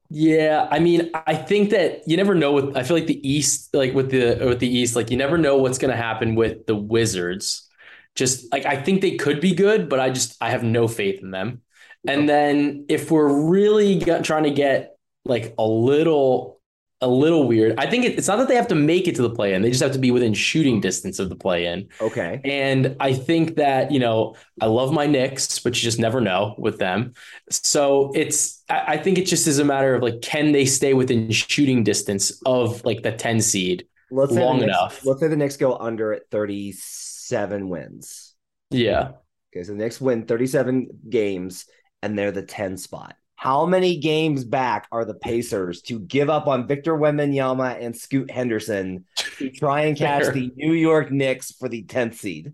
Yeah, 0.10 0.68
I 0.72 0.80
mean, 0.80 1.12
I 1.14 1.36
think 1.36 1.72
that 1.72 2.08
you 2.08 2.16
never 2.16 2.34
know 2.34 2.54
with 2.54 2.78
I 2.78 2.84
feel 2.84 2.96
like 2.96 3.08
the 3.08 3.30
East, 3.30 3.76
like 3.76 3.94
with 3.94 4.10
the 4.10 4.46
with 4.46 4.60
the 4.60 4.70
East, 4.70 4.96
like 4.96 5.12
you 5.12 5.18
never 5.18 5.38
know 5.38 5.58
what's 5.58 5.78
gonna 5.78 5.98
happen 5.98 6.36
with 6.36 6.66
the 6.66 6.76
Wizards. 6.76 7.70
Just 8.16 8.52
like 8.54 8.66
I 8.66 8.82
think 8.82 9.02
they 9.02 9.18
could 9.18 9.42
be 9.42 9.54
good, 9.54 9.90
but 9.90 10.00
I 10.00 10.10
just 10.10 10.42
I 10.42 10.50
have 10.50 10.64
no 10.64 10.88
faith 10.88 11.22
in 11.22 11.32
them. 11.32 11.62
And 12.08 12.28
then 12.28 12.86
if 12.88 13.12
we're 13.12 13.50
really 13.50 14.00
got, 14.00 14.24
trying 14.24 14.44
to 14.44 14.52
get 14.52 14.98
like 15.26 15.54
a 15.58 15.68
little 15.68 16.57
a 17.00 17.08
little 17.08 17.48
weird. 17.48 17.76
I 17.78 17.88
think 17.88 18.06
it, 18.06 18.18
it's 18.18 18.28
not 18.28 18.38
that 18.38 18.48
they 18.48 18.56
have 18.56 18.68
to 18.70 18.76
make 18.76 19.08
it 19.08 19.16
to 19.16 19.22
the 19.22 19.30
play 19.30 19.54
in; 19.54 19.62
they 19.62 19.70
just 19.70 19.84
have 19.84 19.92
to 19.94 20.00
be 20.00 20.12
within 20.12 20.34
shooting 20.34 20.82
distance 20.82 21.20
of 21.20 21.30
the 21.30 21.36
play 21.36 21.68
in. 21.68 21.90
Okay. 22.02 22.42
And 22.44 22.96
I 23.00 23.14
think 23.14 23.56
that 23.56 23.92
you 23.92 24.00
know 24.00 24.36
I 24.62 24.66
love 24.66 24.92
my 24.92 25.06
Knicks, 25.06 25.60
but 25.60 25.76
you 25.76 25.82
just 25.82 26.00
never 26.00 26.22
know 26.22 26.56
with 26.58 26.80
them. 26.80 27.14
So 27.50 28.12
it's 28.16 28.64
I, 28.70 28.84
I 28.94 28.98
think 28.98 29.18
it 29.18 29.26
just 29.26 29.48
is 29.48 29.60
a 29.60 29.66
matter 29.66 29.94
of 29.96 30.02
like 30.02 30.22
can 30.22 30.52
they 30.52 30.66
stay 30.66 30.94
within 30.94 31.32
shooting 31.32 31.84
distance 31.84 32.42
of 32.46 32.84
like 32.84 33.04
the 33.04 33.12
ten 33.12 33.42
seed 33.42 33.88
let's 34.12 34.32
long 34.32 34.58
Knicks- 34.60 34.70
enough? 34.70 35.06
Let's 35.06 35.20
say 35.20 35.28
the 35.28 35.38
Knicks 35.38 35.58
go 35.58 35.76
under 35.78 36.14
at 36.14 36.30
37 36.32 37.70
wins. 37.70 38.34
Yeah. 38.70 39.12
Okay, 39.54 39.64
so 39.64 39.72
the 39.72 39.78
Knicks 39.78 40.02
win 40.02 40.26
37 40.26 40.88
games 41.10 41.66
and 42.02 42.18
they're 42.18 42.32
the 42.32 42.44
10 42.44 42.78
spot. 42.78 43.16
How 43.38 43.68
many 43.68 43.98
games 43.98 44.44
back 44.44 44.88
are 44.92 45.06
the 45.06 45.14
Pacers 45.14 45.84
to 45.84 46.00
give 46.00 46.28
up 46.28 46.48
on 46.48 46.68
Victor 46.68 46.96
Wembanyama 46.98 47.80
and 47.80 47.96
Scoot 47.96 48.32
Henderson 48.32 49.06
to 49.38 49.52
try 49.52 49.82
and 49.82 49.96
catch 49.96 50.24
Fair. 50.24 50.34
the 50.34 50.52
New 50.56 50.74
York 50.74 51.12
Knicks 51.12 51.52
for 51.52 51.70
the 51.70 51.84
10th 51.84 52.16
seed? 52.16 52.54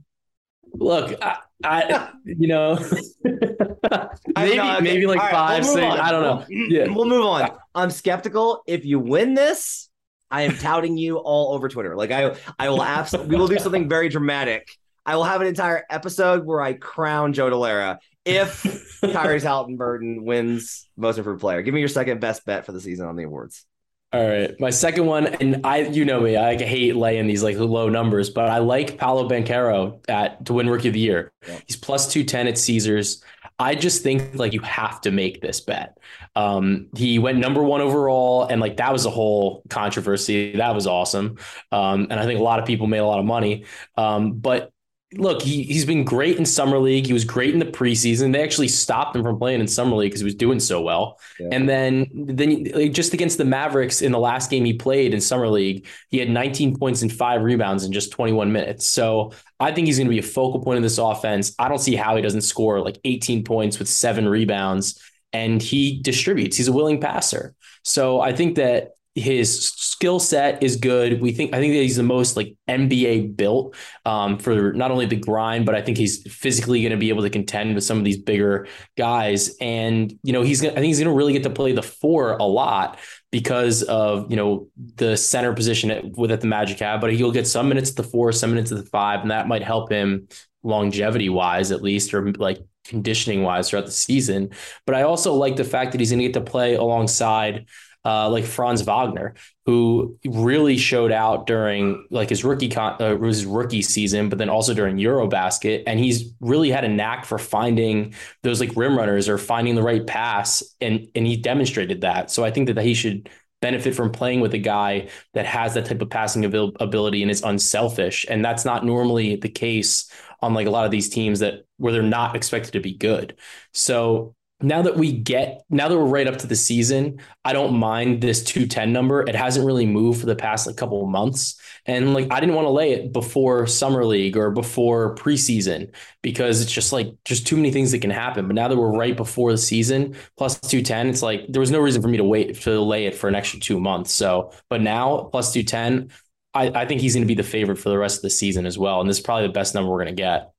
Look, 0.73 1.17
I, 1.23 1.37
I 1.63 2.09
you 2.25 2.47
know, 2.49 2.75
maybe 3.23 4.59
okay. 4.59 4.81
maybe 4.81 5.07
like 5.07 5.19
right, 5.19 5.31
five, 5.31 5.63
we'll 5.63 5.73
six. 5.75 5.85
on. 5.85 5.99
I 5.99 6.11
don't 6.11 6.21
know. 6.21 6.45
We'll- 6.49 6.71
Yeah. 6.71 6.87
We'll 6.93 7.05
move 7.05 7.25
on. 7.25 7.51
I'm 7.73 7.89
skeptical. 7.89 8.63
If 8.67 8.83
you 8.83 8.99
win 8.99 9.35
this, 9.35 9.89
I 10.29 10.41
am 10.41 10.57
touting 10.57 10.97
you 10.97 11.17
all 11.17 11.53
over 11.53 11.69
Twitter. 11.69 11.95
Like 11.95 12.11
I 12.11 12.35
I 12.59 12.69
will 12.69 12.83
absolutely 12.83 13.35
we 13.35 13.39
will 13.39 13.47
do 13.47 13.57
something 13.59 13.87
very 13.87 14.09
dramatic. 14.09 14.67
I 15.05 15.15
will 15.15 15.23
have 15.25 15.41
an 15.41 15.47
entire 15.47 15.85
episode 15.89 16.45
where 16.45 16.59
I 16.61 16.73
crown 16.73 17.33
Joe 17.33 17.49
Dellera 17.51 17.99
if 18.25 18.63
Tyrese 19.01 19.43
Haliburton 19.43 20.23
wins 20.23 20.87
most 20.97 21.17
improved 21.17 21.41
player. 21.41 21.61
Give 21.61 21.73
me 21.73 21.79
your 21.79 21.89
second 21.89 22.21
best 22.21 22.45
bet 22.45 22.65
for 22.65 22.71
the 22.71 22.81
season 22.81 23.07
on 23.07 23.15
the 23.15 23.23
awards. 23.23 23.65
All 24.13 24.23
right, 24.23 24.53
my 24.59 24.69
second 24.69 25.07
one, 25.07 25.25
and 25.25 25.61
I, 25.65 25.79
you 25.79 26.05
know 26.05 26.21
me, 26.21 26.37
I 26.37 26.55
hate 26.55 26.95
laying 26.95 27.25
these 27.25 27.41
like 27.41 27.57
low 27.57 27.89
numbers, 27.89 28.29
but 28.29 28.47
I 28.47 28.59
like 28.59 28.99
Paolo 28.99 29.27
Banchero 29.27 29.99
at 30.07 30.45
to 30.45 30.53
win 30.53 30.69
Rookie 30.69 30.89
of 30.89 30.93
the 30.93 30.99
Year. 30.99 31.31
Yeah. 31.47 31.59
He's 31.65 31.77
plus 31.77 32.13
two 32.13 32.23
ten 32.23 32.45
at 32.45 32.59
Caesars. 32.59 33.23
I 33.57 33.73
just 33.73 34.03
think 34.03 34.35
like 34.35 34.53
you 34.53 34.59
have 34.59 35.01
to 35.01 35.11
make 35.11 35.41
this 35.41 35.61
bet. 35.61 35.97
Um, 36.35 36.89
he 36.95 37.17
went 37.17 37.39
number 37.39 37.63
one 37.63 37.81
overall, 37.81 38.43
and 38.43 38.61
like 38.61 38.77
that 38.77 38.93
was 38.93 39.07
a 39.07 39.09
whole 39.09 39.63
controversy. 39.69 40.57
That 40.57 40.75
was 40.75 40.85
awesome, 40.85 41.39
um, 41.71 42.05
and 42.11 42.19
I 42.19 42.25
think 42.25 42.39
a 42.39 42.43
lot 42.43 42.59
of 42.59 42.65
people 42.65 42.85
made 42.85 42.99
a 42.99 43.05
lot 43.05 43.17
of 43.17 43.25
money. 43.25 43.65
Um, 43.97 44.33
but 44.33 44.72
look, 45.17 45.41
he 45.41 45.63
he's 45.63 45.85
been 45.85 46.03
great 46.03 46.37
in 46.37 46.45
summer 46.45 46.79
league. 46.79 47.05
He 47.05 47.13
was 47.13 47.25
great 47.25 47.53
in 47.53 47.59
the 47.59 47.65
preseason. 47.65 48.33
They 48.33 48.43
actually 48.43 48.67
stopped 48.67 49.15
him 49.15 49.23
from 49.23 49.37
playing 49.37 49.59
in 49.61 49.67
summer 49.67 49.95
league 49.95 50.11
because 50.11 50.21
he 50.21 50.25
was 50.25 50.35
doing 50.35 50.59
so 50.59 50.81
well. 50.81 51.19
Yeah. 51.39 51.49
And 51.51 51.67
then 51.67 52.07
then 52.13 52.65
like, 52.73 52.93
just 52.93 53.13
against 53.13 53.37
the 53.37 53.45
Mavericks 53.45 54.01
in 54.01 54.11
the 54.11 54.19
last 54.19 54.49
game 54.49 54.65
he 54.65 54.73
played 54.73 55.13
in 55.13 55.21
summer 55.21 55.47
league, 55.47 55.87
he 56.09 56.17
had 56.17 56.29
19 56.29 56.77
points 56.77 57.01
and 57.01 57.11
five 57.11 57.41
rebounds 57.41 57.83
in 57.83 57.91
just 57.91 58.11
21 58.11 58.51
minutes. 58.51 58.85
So 58.85 59.31
I 59.59 59.71
think 59.71 59.87
he's 59.87 59.97
going 59.97 60.07
to 60.07 60.11
be 60.11 60.19
a 60.19 60.23
focal 60.23 60.61
point 60.61 60.77
of 60.77 60.83
this 60.83 60.97
offense. 60.97 61.53
I 61.57 61.69
don't 61.69 61.79
see 61.79 61.95
how 61.95 62.15
he 62.15 62.21
doesn't 62.21 62.41
score 62.41 62.81
like 62.81 62.99
18 63.03 63.43
points 63.43 63.79
with 63.79 63.87
seven 63.87 64.27
rebounds, 64.27 65.01
and 65.31 65.61
he 65.61 66.01
distributes. 66.01 66.57
He's 66.57 66.67
a 66.67 66.73
willing 66.73 66.99
passer. 66.99 67.55
So 67.83 68.19
I 68.19 68.33
think 68.33 68.55
that 68.55 68.91
his 69.15 69.69
skill 69.69 70.19
set 70.19 70.63
is 70.63 70.75
good. 70.75 71.21
We 71.21 71.31
think 71.31 71.53
I 71.53 71.59
think 71.59 71.73
that 71.73 71.81
he's 71.81 71.97
the 71.97 72.03
most 72.03 72.35
like 72.35 72.55
NBA 72.67 73.35
built 73.35 73.75
um, 74.05 74.39
for 74.39 74.73
not 74.73 74.89
only 74.89 75.05
the 75.05 75.15
grind, 75.15 75.65
but 75.67 75.75
I 75.75 75.81
think 75.81 75.97
he's 75.97 76.23
physically 76.33 76.81
going 76.81 76.91
to 76.91 76.97
be 76.97 77.09
able 77.09 77.21
to 77.21 77.29
contend 77.29 77.75
with 77.75 77.83
some 77.83 77.99
of 77.99 78.05
these 78.05 78.17
bigger 78.17 78.67
guys. 78.97 79.55
And 79.61 80.11
you 80.23 80.33
know, 80.33 80.41
he's 80.41 80.61
gonna 80.61 80.73
I 80.73 80.75
think 80.77 80.87
he's 80.87 80.99
going 80.99 81.13
to 81.13 81.17
really 81.17 81.33
get 81.33 81.43
to 81.43 81.51
play 81.51 81.73
the 81.73 81.83
four 81.83 82.37
a 82.37 82.43
lot 82.43 82.99
because 83.31 83.83
of 83.83 84.31
you 84.31 84.35
know 84.35 84.67
the 84.95 85.15
center 85.15 85.53
position 85.53 85.91
at, 85.91 86.17
with 86.17 86.31
at 86.31 86.41
the 86.41 86.47
Magic 86.47 86.79
have. 86.79 86.99
But 86.99 87.13
he'll 87.13 87.31
get 87.31 87.47
some 87.47 87.69
minutes 87.69 87.91
at 87.91 87.97
the 87.97 88.03
four, 88.03 88.31
some 88.31 88.49
minutes 88.49 88.71
at 88.71 88.79
the 88.79 88.89
five, 88.89 89.21
and 89.21 89.29
that 89.29 89.47
might 89.47 89.63
help 89.63 89.91
him 89.91 90.27
longevity 90.63 91.29
wise 91.29 91.71
at 91.71 91.83
least, 91.83 92.15
or 92.15 92.31
like 92.33 92.57
conditioning 92.83 93.43
wise 93.43 93.69
throughout 93.69 93.85
the 93.85 93.91
season. 93.91 94.49
But 94.87 94.95
I 94.95 95.03
also 95.03 95.33
like 95.35 95.55
the 95.55 95.63
fact 95.63 95.91
that 95.91 96.01
he's 96.01 96.09
going 96.09 96.19
to 96.19 96.25
get 96.25 96.33
to 96.33 96.41
play 96.41 96.75
alongside 96.75 97.67
uh, 98.05 98.29
like 98.29 98.43
Franz 98.43 98.81
Wagner, 98.81 99.33
who 99.65 100.17
really 100.25 100.77
showed 100.77 101.11
out 101.11 101.47
during 101.47 102.05
like 102.09 102.29
his 102.29 102.43
rookie 102.43 102.69
con- 102.69 103.01
uh, 103.01 103.17
his 103.17 103.45
rookie 103.45 103.81
season, 103.81 104.29
but 104.29 104.37
then 104.37 104.49
also 104.49 104.73
during 104.73 104.97
EuroBasket, 104.97 105.83
and 105.87 105.99
he's 105.99 106.33
really 106.41 106.69
had 106.69 106.83
a 106.83 106.89
knack 106.89 107.25
for 107.25 107.37
finding 107.37 108.13
those 108.43 108.59
like 108.59 108.75
rim 108.75 108.97
runners 108.97 109.29
or 109.29 109.37
finding 109.37 109.75
the 109.75 109.83
right 109.83 110.05
pass, 110.05 110.63
and 110.81 111.07
and 111.15 111.25
he 111.25 111.37
demonstrated 111.37 112.01
that. 112.01 112.29
So 112.29 112.43
I 112.43 112.51
think 112.51 112.67
that 112.67 112.73
that 112.73 112.85
he 112.85 112.93
should 112.93 113.29
benefit 113.61 113.95
from 113.95 114.11
playing 114.11 114.41
with 114.41 114.53
a 114.53 114.57
guy 114.57 115.07
that 115.33 115.45
has 115.45 115.73
that 115.73 115.85
type 115.85 116.01
of 116.01 116.09
passing 116.09 116.43
abil- 116.43 116.73
ability 116.81 117.21
and 117.21 117.31
is 117.31 117.41
unselfish, 117.43 118.25
and 118.29 118.43
that's 118.43 118.65
not 118.65 118.85
normally 118.85 119.37
the 119.37 119.49
case 119.49 120.11
on 120.41 120.53
like 120.53 120.67
a 120.67 120.69
lot 120.69 120.83
of 120.83 120.91
these 120.91 121.07
teams 121.07 121.39
that 121.39 121.65
where 121.77 121.93
they're 121.93 122.03
not 122.03 122.35
expected 122.35 122.73
to 122.73 122.81
be 122.81 122.93
good. 122.97 123.37
So 123.73 124.35
now 124.63 124.81
that 124.81 124.95
we 124.95 125.11
get 125.11 125.63
now 125.69 125.89
that 125.89 125.97
we're 125.97 126.05
right 126.05 126.25
up 126.25 126.37
to 126.37 126.47
the 126.47 126.55
season, 126.55 127.19
I 127.43 127.53
don't 127.53 127.73
mind 127.75 128.21
this 128.21 128.43
210 128.43 128.93
number. 128.93 129.21
It 129.21 129.35
hasn't 129.35 129.65
really 129.65 129.85
moved 129.85 130.21
for 130.21 130.25
the 130.25 130.35
past 130.35 130.65
like 130.65 130.77
couple 130.77 131.03
of 131.03 131.09
months. 131.09 131.59
And 131.85 132.13
like 132.13 132.31
I 132.31 132.39
didn't 132.39 132.55
want 132.55 132.65
to 132.65 132.71
lay 132.71 132.93
it 132.93 133.11
before 133.11 133.67
summer 133.67 134.05
league 134.05 134.37
or 134.37 134.51
before 134.51 135.15
preseason 135.15 135.93
because 136.21 136.61
it's 136.61 136.71
just 136.71 136.93
like 136.93 137.13
just 137.25 137.45
too 137.45 137.57
many 137.57 137.71
things 137.71 137.91
that 137.91 137.99
can 137.99 138.09
happen. 138.09 138.47
But 138.47 138.55
now 138.55 138.69
that 138.69 138.77
we're 138.77 138.97
right 138.97 139.17
before 139.17 139.51
the 139.51 139.57
season, 139.57 140.15
plus 140.37 140.59
210, 140.59 141.09
it's 141.09 141.21
like 141.21 141.45
there 141.49 141.59
was 141.59 141.71
no 141.71 141.79
reason 141.79 142.01
for 142.01 142.07
me 142.07 142.17
to 142.17 142.23
wait 142.23 142.61
to 142.61 142.79
lay 142.79 143.05
it 143.05 143.15
for 143.15 143.27
an 143.27 143.35
extra 143.35 143.59
two 143.59 143.79
months. 143.79 144.11
So 144.11 144.53
but 144.69 144.81
now 144.81 145.29
plus 145.31 145.51
210, 145.51 146.09
I, 146.53 146.83
I 146.83 146.85
think 146.85 147.01
he's 147.01 147.15
going 147.15 147.23
to 147.23 147.27
be 147.27 147.35
the 147.35 147.43
favorite 147.43 147.77
for 147.77 147.89
the 147.89 147.97
rest 147.97 148.17
of 148.17 148.21
the 148.21 148.29
season 148.29 148.65
as 148.65 148.77
well. 148.77 149.01
And 149.01 149.09
this 149.09 149.17
is 149.17 149.23
probably 149.23 149.47
the 149.47 149.53
best 149.53 149.75
number 149.75 149.91
we're 149.91 150.03
going 150.03 150.15
to 150.15 150.21
get. 150.21 150.51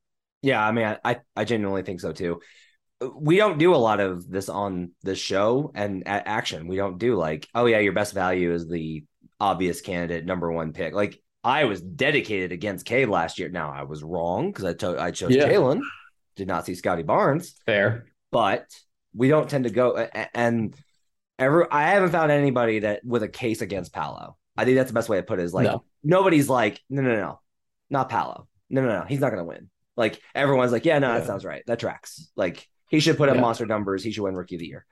Yeah, 0.43 0.63
I 0.63 0.73
mean, 0.73 0.97
I 1.03 1.21
I 1.35 1.45
genuinely 1.45 1.83
think 1.83 2.03
so 2.03 2.13
too. 2.13 2.41
We 3.17 3.37
don't 3.37 3.59
do 3.59 3.75
a 3.75 3.77
lot 3.77 4.01
of 4.01 4.29
this 4.31 4.49
on 4.49 4.93
the 5.03 5.15
show 5.15 5.73
and 5.75 6.07
at 6.07 6.27
action. 6.27 6.67
We 6.69 6.77
don't 6.77 6.99
do 6.99 7.17
like, 7.17 7.49
oh 7.55 7.67
yeah, 7.67 7.79
your 7.79 7.93
best 7.93 8.15
value 8.15 8.53
is 8.53 8.69
the 8.69 9.05
obvious 9.41 9.81
candidate 9.81 10.25
number 10.25 10.51
one 10.53 10.73
pick. 10.73 10.95
Like 10.95 11.21
I 11.43 11.65
was 11.65 11.81
dedicated 11.81 12.53
against 12.53 12.87
Cade 12.87 13.09
last 13.09 13.39
year. 13.39 13.49
Now 13.49 13.71
I 13.73 13.83
was 13.85 14.03
wrong 14.03 14.49
because 14.51 14.65
I 14.65 14.73
to- 14.75 15.01
I 15.01 15.11
chose 15.11 15.35
Yeah. 15.35 15.49
Jalen, 15.49 15.81
did 16.37 16.49
not 16.49 16.67
see 16.67 16.75
Scottie 16.75 17.03
Barnes, 17.03 17.55
Fair. 17.67 18.07
but 18.31 18.67
we 19.15 19.29
don't 19.29 19.49
tend 19.49 19.65
to 19.65 19.71
go 19.71 19.97
and 20.35 20.75
ever. 21.39 21.73
I 21.73 21.89
haven't 21.91 22.11
found 22.11 22.31
anybody 22.33 22.81
that 22.81 23.05
with 23.05 23.23
a 23.23 23.29
case 23.29 23.61
against 23.61 23.93
Paolo. 23.93 24.37
I 24.57 24.65
think 24.65 24.77
that's 24.77 24.91
the 24.91 24.95
best 24.95 25.09
way 25.09 25.17
to 25.19 25.23
put 25.23 25.39
it. 25.41 25.43
Is 25.45 25.55
like 25.55 25.67
No. 25.67 25.85
nobody's 26.03 26.49
like, 26.49 26.81
no, 26.89 27.03
no, 27.03 27.15
no, 27.15 27.41
not 27.91 28.09
Paolo. 28.09 28.49
No, 28.71 28.83
no, 28.83 28.89
no, 29.01 29.05
he's 29.05 29.21
not 29.21 29.31
gonna 29.31 29.45
win. 29.45 29.69
Like 29.97 30.21
everyone's 30.35 30.73
like, 30.73 30.85
yeah, 30.85 30.99
no, 30.99 31.13
that 31.15 31.27
sounds 31.27 31.45
right. 31.45 31.63
That 31.67 31.79
tracks. 31.79 32.31
Like 32.35 32.67
he 32.89 33.01
should 33.01 33.17
put 33.17 33.29
up 33.29 33.37
Yeah. 33.37 33.41
monster 33.41 33.67
numbers. 33.67 34.05
He 34.05 34.11
should 34.13 34.23
win 34.23 34.35
Rookie 34.35 34.57
of 34.57 34.61
the 34.61 34.67
Year. 34.67 34.87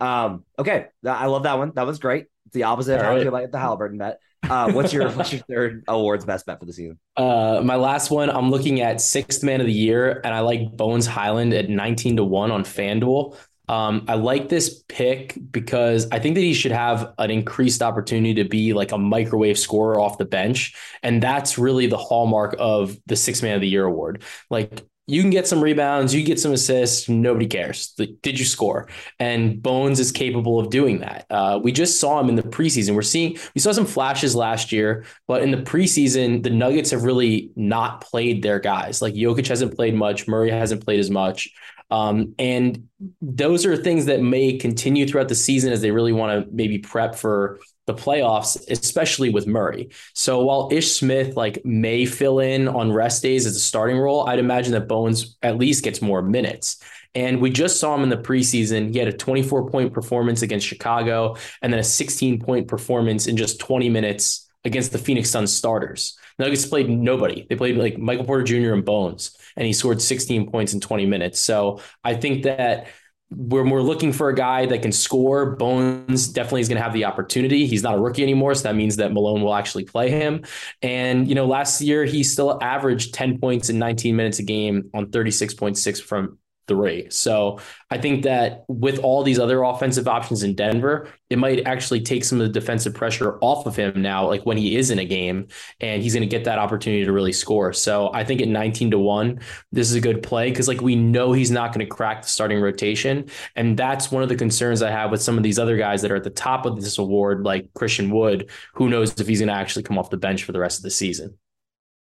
Um, 0.00 0.44
okay, 0.58 0.86
I 1.04 1.26
love 1.26 1.42
that 1.42 1.58
one. 1.58 1.72
That 1.74 1.86
was 1.86 1.98
great. 1.98 2.26
It's 2.46 2.54
the 2.54 2.64
opposite 2.64 2.94
of 2.94 3.00
All 3.00 3.06
how 3.06 3.12
I 3.12 3.24
right. 3.24 3.32
like 3.32 3.50
the 3.50 3.58
Haliburton 3.58 3.98
bet. 3.98 4.20
Uh, 4.48 4.70
what's 4.72 4.92
your 4.92 5.10
what's 5.10 5.32
your 5.32 5.42
third 5.42 5.82
awards 5.88 6.24
best 6.24 6.46
bet 6.46 6.60
for 6.60 6.66
the 6.66 6.72
season? 6.72 6.98
Uh, 7.16 7.60
my 7.64 7.74
last 7.74 8.12
one, 8.12 8.30
I'm 8.30 8.48
looking 8.48 8.80
at 8.80 9.00
sixth 9.00 9.42
man 9.42 9.60
of 9.60 9.66
the 9.66 9.72
year, 9.72 10.20
and 10.22 10.32
I 10.32 10.38
like 10.40 10.70
Bones 10.76 11.04
Hyland 11.04 11.52
at 11.52 11.68
19 11.68 12.16
to 12.18 12.24
1 12.24 12.52
on 12.52 12.62
FanDuel. 12.62 13.36
Um, 13.68 14.04
I 14.06 14.14
like 14.14 14.48
this 14.48 14.84
pick 14.88 15.36
because 15.50 16.06
I 16.12 16.20
think 16.20 16.36
that 16.36 16.42
he 16.42 16.54
should 16.54 16.70
have 16.70 17.12
an 17.18 17.30
increased 17.32 17.82
opportunity 17.82 18.34
to 18.42 18.48
be 18.48 18.72
like 18.72 18.92
a 18.92 18.98
microwave 18.98 19.58
scorer 19.58 19.98
off 20.00 20.16
the 20.16 20.24
bench. 20.24 20.74
And 21.02 21.20
that's 21.22 21.58
really 21.58 21.86
the 21.88 21.98
hallmark 21.98 22.54
of 22.58 22.96
the 23.06 23.16
six 23.16 23.42
man 23.42 23.56
of 23.56 23.60
the 23.60 23.68
year 23.68 23.84
award. 23.84 24.22
Like 24.48 24.86
you 25.08 25.22
can 25.22 25.30
get 25.30 25.48
some 25.48 25.62
rebounds, 25.62 26.14
you 26.14 26.22
get 26.22 26.38
some 26.38 26.52
assists, 26.52 27.08
nobody 27.08 27.46
cares. 27.46 27.94
Like, 27.98 28.10
did 28.20 28.38
you 28.38 28.44
score? 28.44 28.88
And 29.18 29.60
Bones 29.62 29.98
is 30.00 30.12
capable 30.12 30.60
of 30.60 30.68
doing 30.68 31.00
that. 31.00 31.24
Uh, 31.30 31.58
we 31.62 31.72
just 31.72 31.98
saw 31.98 32.20
him 32.20 32.28
in 32.28 32.34
the 32.34 32.42
preseason. 32.42 32.94
We're 32.94 33.00
seeing, 33.00 33.38
we 33.54 33.60
saw 33.62 33.72
some 33.72 33.86
flashes 33.86 34.36
last 34.36 34.70
year, 34.70 35.06
but 35.26 35.42
in 35.42 35.50
the 35.50 35.56
preseason, 35.56 36.42
the 36.42 36.50
Nuggets 36.50 36.90
have 36.90 37.04
really 37.04 37.50
not 37.56 38.02
played 38.02 38.42
their 38.42 38.60
guys. 38.60 39.00
Like 39.00 39.14
Jokic 39.14 39.48
hasn't 39.48 39.74
played 39.74 39.94
much, 39.94 40.28
Murray 40.28 40.50
hasn't 40.50 40.84
played 40.84 41.00
as 41.00 41.10
much. 41.10 41.48
Um, 41.90 42.34
and 42.38 42.88
those 43.22 43.64
are 43.64 43.74
things 43.74 44.04
that 44.06 44.20
may 44.20 44.58
continue 44.58 45.08
throughout 45.08 45.28
the 45.28 45.34
season 45.34 45.72
as 45.72 45.80
they 45.80 45.90
really 45.90 46.12
want 46.12 46.44
to 46.44 46.54
maybe 46.54 46.78
prep 46.78 47.14
for 47.14 47.60
the 47.88 47.94
playoffs, 47.94 48.70
especially 48.70 49.30
with 49.30 49.48
Murray. 49.48 49.88
So 50.14 50.44
while 50.44 50.68
Ish 50.70 50.92
Smith 50.92 51.36
like 51.36 51.64
may 51.64 52.04
fill 52.04 52.38
in 52.38 52.68
on 52.68 52.92
rest 52.92 53.22
days 53.22 53.46
as 53.46 53.56
a 53.56 53.60
starting 53.60 53.98
role, 53.98 54.28
I'd 54.28 54.38
imagine 54.38 54.72
that 54.74 54.86
Bones 54.86 55.36
at 55.42 55.56
least 55.56 55.82
gets 55.82 56.00
more 56.00 56.22
minutes. 56.22 56.80
And 57.14 57.40
we 57.40 57.50
just 57.50 57.80
saw 57.80 57.96
him 57.96 58.02
in 58.02 58.10
the 58.10 58.16
preseason. 58.18 58.92
He 58.92 58.98
had 58.98 59.08
a 59.08 59.12
24 59.12 59.70
point 59.70 59.92
performance 59.92 60.42
against 60.42 60.66
Chicago 60.66 61.36
and 61.62 61.72
then 61.72 61.80
a 61.80 61.84
16 61.84 62.38
point 62.40 62.68
performance 62.68 63.26
in 63.26 63.36
just 63.36 63.58
20 63.58 63.88
minutes 63.88 64.48
against 64.64 64.92
the 64.92 64.98
Phoenix 64.98 65.30
Suns 65.30 65.52
starters. 65.52 66.18
Nuggets 66.38 66.66
played 66.66 66.88
nobody. 66.88 67.46
They 67.48 67.56
played 67.56 67.76
like 67.76 67.98
Michael 67.98 68.24
Porter 68.24 68.44
Jr. 68.44 68.74
and 68.74 68.84
Bones, 68.84 69.36
and 69.56 69.66
he 69.66 69.72
scored 69.72 70.00
16 70.00 70.50
points 70.50 70.74
in 70.74 70.80
20 70.80 71.06
minutes. 71.06 71.40
So 71.40 71.80
I 72.04 72.14
think 72.14 72.44
that 72.44 72.88
when 73.30 73.68
we're 73.68 73.82
looking 73.82 74.12
for 74.12 74.30
a 74.30 74.34
guy 74.34 74.64
that 74.66 74.80
can 74.82 74.92
score, 74.92 75.56
Bones 75.56 76.28
definitely 76.28 76.62
is 76.62 76.68
going 76.68 76.78
to 76.78 76.82
have 76.82 76.94
the 76.94 77.04
opportunity. 77.04 77.66
He's 77.66 77.82
not 77.82 77.94
a 77.94 77.98
rookie 77.98 78.22
anymore, 78.22 78.54
so 78.54 78.62
that 78.64 78.74
means 78.74 78.96
that 78.96 79.12
Malone 79.12 79.42
will 79.42 79.54
actually 79.54 79.84
play 79.84 80.10
him. 80.10 80.44
And 80.80 81.28
you 81.28 81.34
know, 81.34 81.46
last 81.46 81.80
year 81.82 82.04
he 82.04 82.24
still 82.24 82.58
averaged 82.62 83.12
10 83.14 83.38
points 83.38 83.68
in 83.68 83.78
19 83.78 84.16
minutes 84.16 84.38
a 84.38 84.42
game 84.42 84.90
on 84.94 85.06
36.6 85.06 86.02
from 86.02 86.38
three. 86.68 87.08
So 87.10 87.58
I 87.90 87.98
think 87.98 88.22
that 88.24 88.64
with 88.68 88.98
all 88.98 89.22
these 89.22 89.38
other 89.38 89.62
offensive 89.62 90.06
options 90.06 90.42
in 90.42 90.54
Denver, 90.54 91.08
it 91.30 91.38
might 91.38 91.66
actually 91.66 92.02
take 92.02 92.24
some 92.24 92.40
of 92.40 92.46
the 92.46 92.52
defensive 92.52 92.94
pressure 92.94 93.38
off 93.40 93.66
of 93.66 93.74
him 93.74 94.00
now, 94.00 94.26
like 94.26 94.46
when 94.46 94.56
he 94.56 94.76
is 94.76 94.90
in 94.90 94.98
a 94.98 95.04
game 95.04 95.48
and 95.80 96.02
he's 96.02 96.14
going 96.14 96.28
to 96.28 96.28
get 96.28 96.44
that 96.44 96.58
opportunity 96.58 97.04
to 97.04 97.12
really 97.12 97.32
score. 97.32 97.72
So 97.72 98.12
I 98.12 98.24
think 98.24 98.40
at 98.40 98.48
19 98.48 98.92
to 98.92 98.98
1, 98.98 99.40
this 99.72 99.90
is 99.90 99.96
a 99.96 100.00
good 100.00 100.22
play 100.22 100.50
because 100.50 100.68
like 100.68 100.80
we 100.80 100.94
know 100.94 101.32
he's 101.32 101.50
not 101.50 101.72
going 101.72 101.84
to 101.84 101.90
crack 101.92 102.22
the 102.22 102.28
starting 102.28 102.60
rotation. 102.60 103.28
And 103.56 103.76
that's 103.76 104.12
one 104.12 104.22
of 104.22 104.28
the 104.28 104.36
concerns 104.36 104.82
I 104.82 104.90
have 104.90 105.10
with 105.10 105.22
some 105.22 105.36
of 105.36 105.42
these 105.42 105.58
other 105.58 105.76
guys 105.76 106.02
that 106.02 106.10
are 106.10 106.16
at 106.16 106.24
the 106.24 106.30
top 106.30 106.66
of 106.66 106.80
this 106.80 106.98
award, 106.98 107.44
like 107.44 107.72
Christian 107.74 108.10
Wood. 108.10 108.50
Who 108.74 108.88
knows 108.88 109.18
if 109.18 109.26
he's 109.26 109.40
going 109.40 109.48
to 109.48 109.54
actually 109.54 109.82
come 109.82 109.98
off 109.98 110.10
the 110.10 110.16
bench 110.16 110.44
for 110.44 110.52
the 110.52 110.60
rest 110.60 110.78
of 110.78 110.82
the 110.82 110.90
season? 110.90 111.38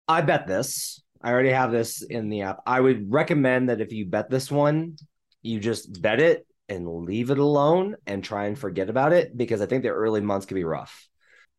I 0.06 0.20
bet 0.20 0.46
this. 0.46 1.03
I 1.24 1.32
already 1.32 1.50
have 1.50 1.72
this 1.72 2.02
in 2.02 2.28
the 2.28 2.42
app. 2.42 2.60
I 2.66 2.78
would 2.78 3.10
recommend 3.10 3.70
that 3.70 3.80
if 3.80 3.92
you 3.92 4.04
bet 4.06 4.28
this 4.30 4.50
one, 4.50 4.96
you 5.42 5.58
just 5.58 6.00
bet 6.02 6.20
it 6.20 6.46
and 6.68 6.86
leave 6.86 7.30
it 7.30 7.38
alone 7.38 7.96
and 8.06 8.22
try 8.22 8.44
and 8.46 8.58
forget 8.58 8.90
about 8.90 9.12
it 9.14 9.36
because 9.36 9.60
I 9.62 9.66
think 9.66 9.82
the 9.82 9.88
early 9.88 10.20
months 10.20 10.44
could 10.46 10.54
be 10.54 10.64
rough. 10.64 11.08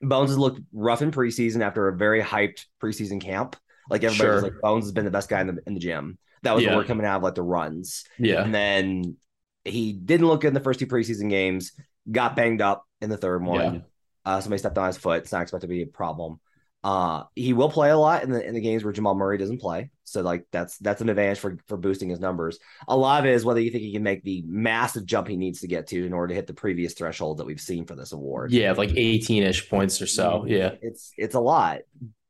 Bones 0.01 0.29
has 0.29 0.37
looked 0.37 0.61
rough 0.71 1.01
in 1.01 1.11
preseason 1.11 1.61
after 1.61 1.87
a 1.87 1.97
very 1.97 2.21
hyped 2.21 2.65
preseason 2.81 3.19
camp. 3.19 3.55
Like 3.89 4.03
everybody 4.03 4.29
was 4.29 4.43
like, 4.43 4.61
Bones 4.61 4.85
has 4.85 4.91
been 4.91 5.05
the 5.05 5.11
best 5.11 5.29
guy 5.29 5.41
in 5.41 5.47
the 5.47 5.57
in 5.65 5.73
the 5.73 5.79
gym. 5.79 6.17
That 6.43 6.53
was 6.53 6.63
Yeah. 6.63 6.71
the 6.71 6.77
word 6.77 6.87
coming 6.87 7.05
out 7.05 7.17
of 7.17 7.23
like 7.23 7.35
the 7.35 7.41
runs. 7.41 8.03
Yeah. 8.19 8.43
And 8.43 8.53
then 8.53 9.17
he 9.63 9.93
didn't 9.93 10.27
look 10.27 10.41
good 10.41 10.49
in 10.49 10.53
the 10.53 10.59
first 10.59 10.79
two 10.79 10.87
preseason 10.87 11.29
games, 11.29 11.71
got 12.11 12.35
banged 12.35 12.61
up 12.61 12.85
in 13.01 13.09
the 13.09 13.17
third 13.17 13.43
one. 13.43 13.73
Yeah. 13.75 13.79
Uh, 14.25 14.41
somebody 14.41 14.59
stepped 14.59 14.77
on 14.77 14.87
his 14.87 14.97
foot. 14.97 15.23
It's 15.23 15.31
not 15.31 15.41
expected 15.43 15.67
to 15.67 15.73
be 15.73 15.81
a 15.83 15.87
problem. 15.87 16.39
Uh, 16.85 17.23
he 17.33 17.53
will 17.53 17.71
play 17.71 17.89
a 17.89 17.97
lot 17.97 18.21
in 18.21 18.29
the 18.29 18.47
in 18.47 18.53
the 18.53 18.61
games 18.61 18.83
where 18.83 18.93
Jamal 18.93 19.15
Murray 19.15 19.39
doesn't 19.39 19.57
play. 19.59 19.89
So 20.03 20.21
like 20.21 20.45
that's 20.51 20.77
that's 20.77 21.01
an 21.01 21.09
advantage 21.09 21.39
for 21.39 21.57
for 21.67 21.77
boosting 21.77 22.09
his 22.09 22.19
numbers. 22.19 22.59
A 22.87 22.95
lot 22.95 23.21
of 23.21 23.25
it 23.25 23.33
is 23.33 23.43
whether 23.43 23.59
you 23.59 23.71
think 23.71 23.81
he 23.81 23.91
can 23.91 24.03
make 24.03 24.23
the 24.23 24.43
massive 24.45 25.03
jump 25.03 25.27
he 25.27 25.35
needs 25.35 25.61
to 25.61 25.67
get 25.67 25.87
to 25.87 26.05
in 26.05 26.13
order 26.13 26.27
to 26.27 26.35
hit 26.35 26.45
the 26.45 26.53
previous 26.53 26.93
threshold 26.93 27.39
that 27.39 27.45
we've 27.47 27.59
seen 27.59 27.87
for 27.87 27.95
this 27.95 28.11
award. 28.11 28.51
Yeah, 28.51 28.71
like 28.73 28.91
18 28.95 29.41
ish 29.41 29.67
points 29.67 29.99
or 29.99 30.05
so. 30.05 30.45
Yeah. 30.47 30.75
It's 30.83 31.11
it's 31.17 31.33
a 31.33 31.39
lot, 31.39 31.79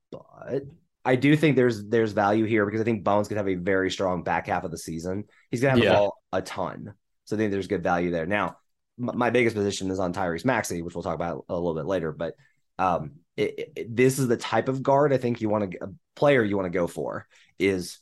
but 0.09 0.61
I 1.03 1.17
do 1.17 1.35
think 1.35 1.57
there's 1.57 1.85
there's 1.85 2.13
value 2.13 2.45
here 2.45 2.65
because 2.65 2.79
I 2.79 2.85
think 2.85 3.03
Bones 3.03 3.27
could 3.27 3.35
have 3.35 3.49
a 3.49 3.55
very 3.55 3.91
strong 3.91 4.23
back 4.23 4.47
half 4.47 4.63
of 4.63 4.71
the 4.71 4.77
season. 4.77 5.25
He's 5.51 5.59
gonna 5.59 5.71
have 5.71 5.83
Yeah. 5.83 5.89
the 5.89 5.95
ball 5.95 6.21
a 6.31 6.41
ton, 6.41 6.93
so 7.25 7.35
I 7.35 7.39
think 7.39 7.51
there's 7.51 7.67
good 7.67 7.83
value 7.83 8.09
there. 8.09 8.25
Now, 8.25 8.55
my 8.97 9.31
biggest 9.31 9.53
position 9.53 9.91
is 9.91 9.99
on 9.99 10.13
Tyrese 10.13 10.45
Maxey, 10.45 10.81
which 10.81 10.95
we'll 10.95 11.03
talk 11.03 11.15
about 11.15 11.43
a 11.49 11.53
little 11.53 11.75
bit 11.75 11.85
later. 11.85 12.13
But 12.13 12.35
um, 12.79 13.15
it, 13.37 13.71
it- 13.75 13.95
this 13.95 14.19
is 14.19 14.27
the 14.27 14.37
type 14.37 14.69
of 14.69 14.83
guard 14.83 15.13
I 15.13 15.17
think 15.17 15.41
you 15.41 15.49
want 15.49 15.71
to 15.71 15.77
a 15.83 15.87
player 16.15 16.43
you 16.43 16.55
want 16.57 16.65
to 16.71 16.77
go 16.77 16.87
for 16.87 17.27
is, 17.59 17.99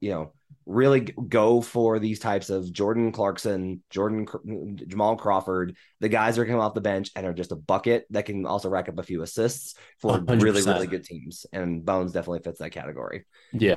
you 0.00 0.10
know, 0.10 0.32
really 0.66 1.00
go 1.00 1.60
for 1.60 1.98
these 1.98 2.18
types 2.20 2.48
of 2.48 2.72
Jordan 2.72 3.12
Clarkson, 3.12 3.82
Jordan 3.90 4.26
Jamal 4.86 5.16
Crawford, 5.16 5.76
the 6.00 6.08
guys 6.08 6.36
that 6.36 6.42
are 6.42 6.46
coming 6.46 6.60
off 6.60 6.74
the 6.74 6.80
bench 6.80 7.10
and 7.16 7.26
are 7.26 7.34
just 7.34 7.52
a 7.52 7.56
bucket 7.56 8.06
that 8.10 8.24
can 8.26 8.46
also 8.46 8.68
rack 8.70 8.88
up 8.88 8.98
a 8.98 9.02
few 9.02 9.22
assists 9.22 9.74
for 10.00 10.18
100%. 10.18 10.42
really 10.42 10.62
really 10.62 10.86
good 10.86 11.04
teams. 11.04 11.44
And 11.52 11.84
Bones 11.84 12.12
definitely 12.12 12.40
fits 12.40 12.60
that 12.60 12.70
category. 12.70 13.24
Yeah. 13.52 13.76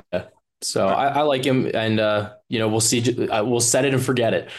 So 0.62 0.86
I, 0.88 1.06
I 1.08 1.20
like 1.22 1.44
him, 1.44 1.70
and 1.72 2.00
uh, 2.00 2.32
you 2.48 2.58
know, 2.58 2.68
we'll 2.68 2.80
see. 2.80 3.28
uh, 3.28 3.44
We'll 3.44 3.60
set 3.60 3.84
it 3.84 3.94
and 3.94 4.02
forget 4.02 4.34
it. 4.34 4.50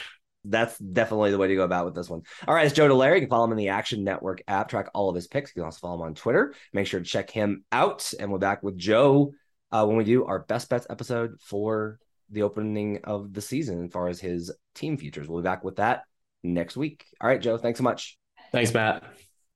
That's 0.45 0.77
definitely 0.77 1.31
the 1.31 1.37
way 1.37 1.49
to 1.49 1.55
go 1.55 1.63
about 1.63 1.85
with 1.85 1.95
this 1.95 2.09
one. 2.09 2.21
All 2.47 2.55
right, 2.55 2.65
it's 2.65 2.75
Joe 2.75 2.87
Dellera. 2.87 3.15
You 3.15 3.21
can 3.21 3.29
follow 3.29 3.45
him 3.45 3.51
in 3.51 3.57
the 3.57 3.69
Action 3.69 4.03
Network 4.03 4.41
app, 4.47 4.69
track 4.69 4.89
all 4.93 5.09
of 5.09 5.15
his 5.15 5.27
picks. 5.27 5.51
You 5.51 5.61
can 5.61 5.65
also 5.65 5.79
follow 5.79 5.95
him 5.95 6.01
on 6.01 6.15
Twitter. 6.15 6.53
Make 6.73 6.87
sure 6.87 6.99
to 6.99 7.05
check 7.05 7.29
him 7.29 7.65
out. 7.71 8.11
And 8.19 8.31
we're 8.31 8.37
back 8.37 8.63
with 8.63 8.77
Joe 8.77 9.33
uh, 9.71 9.85
when 9.85 9.97
we 9.97 10.03
do 10.03 10.25
our 10.25 10.39
best 10.39 10.69
bets 10.69 10.87
episode 10.89 11.39
for 11.41 11.99
the 12.29 12.43
opening 12.43 12.99
of 13.03 13.33
the 13.33 13.41
season 13.41 13.83
as 13.85 13.91
far 13.91 14.07
as 14.07 14.19
his 14.19 14.51
team 14.75 14.97
futures. 14.97 15.27
We'll 15.27 15.41
be 15.41 15.45
back 15.45 15.63
with 15.63 15.77
that 15.77 16.03
next 16.43 16.77
week. 16.77 17.05
All 17.19 17.27
right, 17.27 17.41
Joe, 17.41 17.57
thanks 17.57 17.79
so 17.79 17.83
much. 17.83 18.17
Thanks, 18.51 18.73
Matt. 18.73 19.03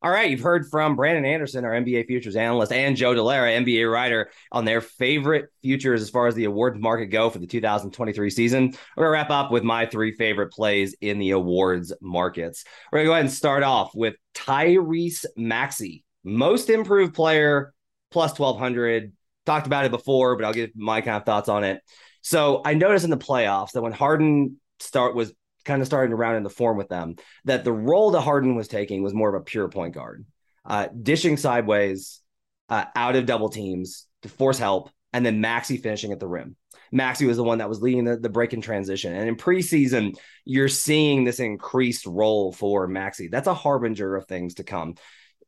All 0.03 0.11
right, 0.11 0.29
you've 0.29 0.41
heard 0.41 0.67
from 0.67 0.97
Brandon 0.97 1.23
Anderson, 1.23 1.63
our 1.63 1.71
NBA 1.71 2.07
futures 2.07 2.35
analyst, 2.35 2.73
and 2.73 2.97
Joe 2.97 3.13
Dellera, 3.13 3.57
NBA 3.63 3.89
writer, 3.89 4.31
on 4.51 4.65
their 4.65 4.81
favorite 4.81 5.45
futures 5.61 6.01
as 6.01 6.09
far 6.09 6.27
as 6.27 6.35
the 6.35 6.43
awards 6.43 6.77
market 6.77 7.05
go 7.05 7.29
for 7.29 7.39
the 7.39 7.47
2023 7.47 8.29
season. 8.29 8.73
We're 8.97 9.05
gonna 9.05 9.13
wrap 9.13 9.29
up 9.29 9.49
with 9.49 9.63
my 9.63 9.85
three 9.85 10.11
favorite 10.11 10.51
plays 10.51 10.93
in 10.99 11.19
the 11.19 11.31
awards 11.31 11.93
markets. 12.01 12.65
We're 12.91 12.99
gonna 12.99 13.07
go 13.07 13.13
ahead 13.13 13.25
and 13.25 13.33
start 13.33 13.63
off 13.63 13.95
with 13.95 14.15
Tyrese 14.35 15.23
Maxey, 15.37 16.03
most 16.25 16.69
improved 16.69 17.13
player, 17.13 17.73
plus 18.11 18.37
1200. 18.37 19.13
Talked 19.45 19.67
about 19.67 19.85
it 19.85 19.91
before, 19.91 20.35
but 20.35 20.43
I'll 20.43 20.51
give 20.51 20.71
my 20.75 20.99
kind 20.99 21.15
of 21.15 21.25
thoughts 21.25 21.47
on 21.47 21.63
it. 21.63 21.81
So 22.21 22.61
I 22.65 22.73
noticed 22.73 23.05
in 23.05 23.09
the 23.09 23.15
playoffs 23.15 23.71
that 23.71 23.81
when 23.81 23.93
Harden 23.93 24.59
start 24.81 25.15
was 25.15 25.31
kind 25.65 25.81
of 25.81 25.87
starting 25.87 26.11
to 26.11 26.15
round 26.15 26.37
in 26.37 26.43
the 26.43 26.49
form 26.49 26.77
with 26.77 26.89
them, 26.89 27.15
that 27.45 27.63
the 27.63 27.71
role 27.71 28.11
that 28.11 28.21
Harden 28.21 28.55
was 28.55 28.67
taking 28.67 29.03
was 29.03 29.13
more 29.13 29.29
of 29.33 29.41
a 29.41 29.43
pure 29.43 29.69
point 29.69 29.93
guard, 29.93 30.25
uh, 30.65 30.87
dishing 30.87 31.37
sideways, 31.37 32.21
uh, 32.69 32.85
out 32.95 33.15
of 33.15 33.25
double 33.25 33.49
teams 33.49 34.07
to 34.23 34.29
force 34.29 34.57
help, 34.57 34.89
and 35.11 35.25
then 35.25 35.41
Maxey 35.41 35.77
finishing 35.77 36.11
at 36.11 36.19
the 36.19 36.27
rim. 36.27 36.55
Maxey 36.91 37.25
was 37.25 37.37
the 37.37 37.43
one 37.43 37.57
that 37.57 37.69
was 37.69 37.81
leading 37.81 38.05
the, 38.05 38.17
the 38.17 38.29
break 38.29 38.53
in 38.53 38.61
transition. 38.61 39.13
And 39.13 39.27
in 39.27 39.35
preseason, 39.35 40.15
you're 40.45 40.67
seeing 40.67 41.23
this 41.23 41.39
increased 41.39 42.05
role 42.05 42.51
for 42.51 42.87
Maxey. 42.87 43.27
That's 43.27 43.47
a 43.47 43.53
harbinger 43.53 44.15
of 44.15 44.27
things 44.27 44.55
to 44.55 44.63
come. 44.63 44.95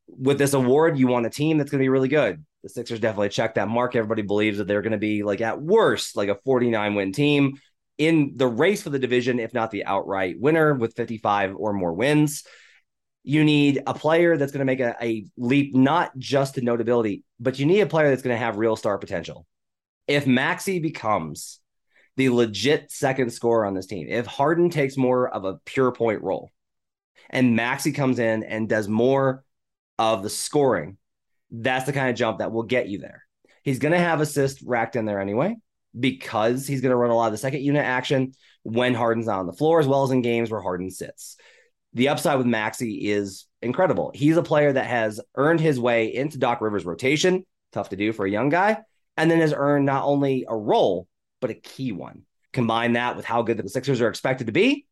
With 0.07 0.37
this 0.37 0.53
award, 0.53 0.97
you 0.97 1.07
want 1.07 1.25
a 1.25 1.29
team 1.29 1.57
that's 1.57 1.71
going 1.71 1.79
to 1.79 1.83
be 1.83 1.89
really 1.89 2.07
good. 2.07 2.43
The 2.63 2.69
Sixers 2.69 2.99
definitely 2.99 3.29
check 3.29 3.55
that 3.55 3.67
mark. 3.67 3.95
Everybody 3.95 4.23
believes 4.23 4.57
that 4.57 4.67
they're 4.67 4.81
going 4.81 4.91
to 4.91 4.97
be 4.97 5.23
like 5.23 5.41
at 5.41 5.61
worst, 5.61 6.17
like 6.17 6.29
a 6.29 6.39
49 6.45 6.95
win 6.95 7.11
team 7.11 7.59
in 7.97 8.33
the 8.35 8.47
race 8.47 8.83
for 8.83 8.89
the 8.89 8.99
division, 8.99 9.39
if 9.39 9.53
not 9.53 9.71
the 9.71 9.85
outright 9.85 10.39
winner 10.39 10.73
with 10.73 10.95
55 10.95 11.55
or 11.57 11.73
more 11.73 11.93
wins. 11.93 12.43
You 13.23 13.43
need 13.43 13.81
a 13.87 13.93
player 13.93 14.37
that's 14.37 14.51
going 14.51 14.59
to 14.59 14.65
make 14.65 14.79
a, 14.79 14.95
a 15.01 15.25
leap, 15.37 15.75
not 15.75 16.15
just 16.17 16.55
to 16.55 16.61
notability, 16.61 17.23
but 17.39 17.57
you 17.57 17.65
need 17.65 17.81
a 17.81 17.87
player 17.87 18.09
that's 18.09 18.21
going 18.21 18.35
to 18.35 18.43
have 18.43 18.57
real 18.57 18.75
star 18.75 18.97
potential. 18.97 19.47
If 20.07 20.27
Maxey 20.27 20.79
becomes 20.79 21.59
the 22.17 22.29
legit 22.29 22.91
second 22.91 23.33
scorer 23.33 23.65
on 23.65 23.73
this 23.73 23.87
team, 23.87 24.07
if 24.09 24.27
Harden 24.27 24.69
takes 24.69 24.95
more 24.95 25.27
of 25.27 25.43
a 25.45 25.57
pure 25.65 25.91
point 25.91 26.21
role 26.21 26.51
and 27.29 27.55
Maxey 27.55 27.91
comes 27.91 28.19
in 28.19 28.43
and 28.43 28.69
does 28.69 28.87
more 28.87 29.43
of 29.97 30.21
the 30.21 30.29
scoring, 30.29 30.97
that's 31.49 31.85
the 31.85 31.93
kind 31.93 32.09
of 32.09 32.15
jump 32.15 32.39
that 32.39 32.51
will 32.51 32.63
get 32.63 32.89
you 32.89 32.99
there. 32.99 33.23
He's 33.63 33.79
going 33.79 33.93
to 33.93 33.99
have 33.99 34.21
assists 34.21 34.61
racked 34.61 34.95
in 34.95 35.05
there 35.05 35.19
anyway 35.19 35.55
because 35.97 36.67
he's 36.67 36.81
going 36.81 36.91
to 36.91 36.95
run 36.95 37.11
a 37.11 37.15
lot 37.15 37.27
of 37.27 37.31
the 37.31 37.37
second 37.37 37.61
unit 37.61 37.83
action 37.83 38.33
when 38.63 38.93
Harden's 38.93 39.27
not 39.27 39.39
on 39.39 39.47
the 39.47 39.53
floor, 39.53 39.79
as 39.79 39.87
well 39.87 40.03
as 40.03 40.11
in 40.11 40.21
games 40.21 40.49
where 40.49 40.61
Harden 40.61 40.89
sits. 40.89 41.37
The 41.93 42.09
upside 42.09 42.37
with 42.37 42.47
Maxey 42.47 43.09
is 43.09 43.45
incredible. 43.61 44.11
He's 44.13 44.37
a 44.37 44.43
player 44.43 44.73
that 44.73 44.87
has 44.87 45.21
earned 45.35 45.61
his 45.61 45.79
way 45.79 46.13
into 46.13 46.37
Doc 46.37 46.61
Rivers' 46.61 46.85
rotation, 46.85 47.45
tough 47.71 47.89
to 47.89 47.95
do 47.95 48.11
for 48.11 48.25
a 48.25 48.31
young 48.31 48.49
guy, 48.49 48.79
and 49.15 49.31
then 49.31 49.39
has 49.39 49.53
earned 49.55 49.85
not 49.85 50.03
only 50.03 50.45
a 50.47 50.57
role, 50.57 51.07
but 51.39 51.51
a 51.51 51.55
key 51.55 51.91
one. 51.91 52.23
Combine 52.51 52.93
that 52.93 53.15
with 53.15 53.25
how 53.25 53.43
good 53.43 53.57
the 53.57 53.69
Sixers 53.69 54.01
are 54.01 54.09
expected 54.09 54.47
to 54.47 54.53
be, 54.53 54.87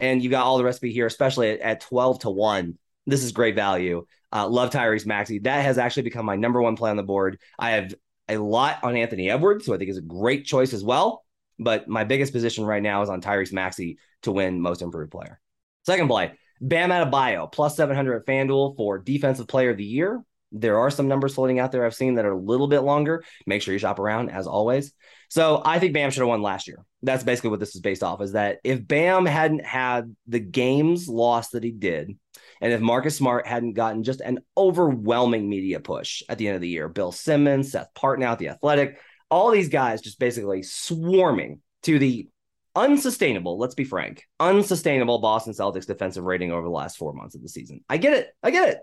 and 0.00 0.22
you 0.22 0.30
got 0.30 0.44
all 0.44 0.58
the 0.58 0.64
recipe 0.64 0.92
here, 0.92 1.06
especially 1.06 1.50
at, 1.50 1.60
at 1.60 1.80
12 1.80 2.20
to 2.20 2.30
1. 2.30 2.78
This 3.06 3.24
is 3.24 3.32
great 3.32 3.54
value. 3.54 4.04
Uh, 4.32 4.46
love 4.48 4.70
Tyrese 4.70 5.06
Maxey. 5.06 5.38
That 5.40 5.64
has 5.64 5.78
actually 5.78 6.02
become 6.04 6.26
my 6.26 6.36
number 6.36 6.60
one 6.60 6.76
play 6.76 6.90
on 6.90 6.96
the 6.96 7.02
board. 7.02 7.40
I 7.58 7.70
have 7.70 7.94
a 8.28 8.36
lot 8.36 8.82
on 8.82 8.96
Anthony 8.96 9.30
Edwards, 9.30 9.66
who 9.66 9.74
I 9.74 9.78
think 9.78 9.90
is 9.90 9.96
a 9.96 10.02
great 10.02 10.44
choice 10.44 10.72
as 10.72 10.84
well. 10.84 11.24
But 11.58 11.88
my 11.88 12.04
biggest 12.04 12.32
position 12.32 12.64
right 12.64 12.82
now 12.82 13.02
is 13.02 13.08
on 13.08 13.20
Tyrese 13.20 13.52
Maxey 13.52 13.98
to 14.22 14.32
win 14.32 14.60
most 14.60 14.82
improved 14.82 15.10
player. 15.10 15.40
Second 15.84 16.08
play, 16.08 16.32
Bam 16.60 16.90
Adebayo, 16.90 17.50
plus 17.50 17.76
700 17.76 18.16
at 18.16 18.26
FanDuel 18.26 18.76
for 18.76 18.98
defensive 18.98 19.48
player 19.48 19.70
of 19.70 19.76
the 19.76 19.84
year. 19.84 20.22
There 20.50 20.78
are 20.78 20.90
some 20.90 21.08
numbers 21.08 21.34
floating 21.34 21.58
out 21.58 21.72
there 21.72 21.84
I've 21.84 21.94
seen 21.94 22.14
that 22.14 22.24
are 22.24 22.32
a 22.32 22.38
little 22.38 22.68
bit 22.68 22.80
longer. 22.80 23.22
Make 23.46 23.62
sure 23.62 23.72
you 23.72 23.78
shop 23.78 23.98
around 23.98 24.30
as 24.30 24.46
always. 24.46 24.92
So 25.28 25.60
I 25.64 25.78
think 25.78 25.92
Bam 25.92 26.10
should 26.10 26.20
have 26.20 26.28
won 26.28 26.42
last 26.42 26.66
year. 26.66 26.84
That's 27.02 27.22
basically 27.22 27.50
what 27.50 27.60
this 27.60 27.74
is 27.74 27.80
based 27.80 28.02
off 28.02 28.22
is 28.22 28.32
that 28.32 28.58
if 28.64 28.86
Bam 28.86 29.26
hadn't 29.26 29.64
had 29.64 30.14
the 30.26 30.40
games 30.40 31.06
lost 31.06 31.52
that 31.52 31.62
he 31.62 31.70
did, 31.70 32.16
and 32.60 32.72
if 32.72 32.80
Marcus 32.80 33.16
Smart 33.16 33.46
hadn't 33.46 33.74
gotten 33.74 34.02
just 34.02 34.20
an 34.20 34.40
overwhelming 34.56 35.48
media 35.48 35.80
push 35.80 36.22
at 36.28 36.38
the 36.38 36.48
end 36.48 36.56
of 36.56 36.60
the 36.60 36.68
year, 36.68 36.88
Bill 36.88 37.12
Simmons, 37.12 37.72
Seth 37.72 37.88
Partnow, 37.96 38.36
the 38.36 38.48
athletic, 38.48 38.98
all 39.30 39.50
these 39.50 39.68
guys 39.68 40.00
just 40.00 40.18
basically 40.18 40.62
swarming 40.62 41.60
to 41.82 41.98
the 41.98 42.28
unsustainable, 42.74 43.58
let's 43.58 43.74
be 43.74 43.84
frank, 43.84 44.24
unsustainable 44.40 45.18
Boston 45.18 45.52
Celtics 45.52 45.86
defensive 45.86 46.24
rating 46.24 46.52
over 46.52 46.62
the 46.62 46.70
last 46.70 46.96
four 46.96 47.12
months 47.12 47.34
of 47.34 47.42
the 47.42 47.48
season. 47.48 47.80
I 47.88 47.96
get 47.96 48.14
it. 48.14 48.28
I 48.42 48.50
get 48.50 48.68
it. 48.68 48.78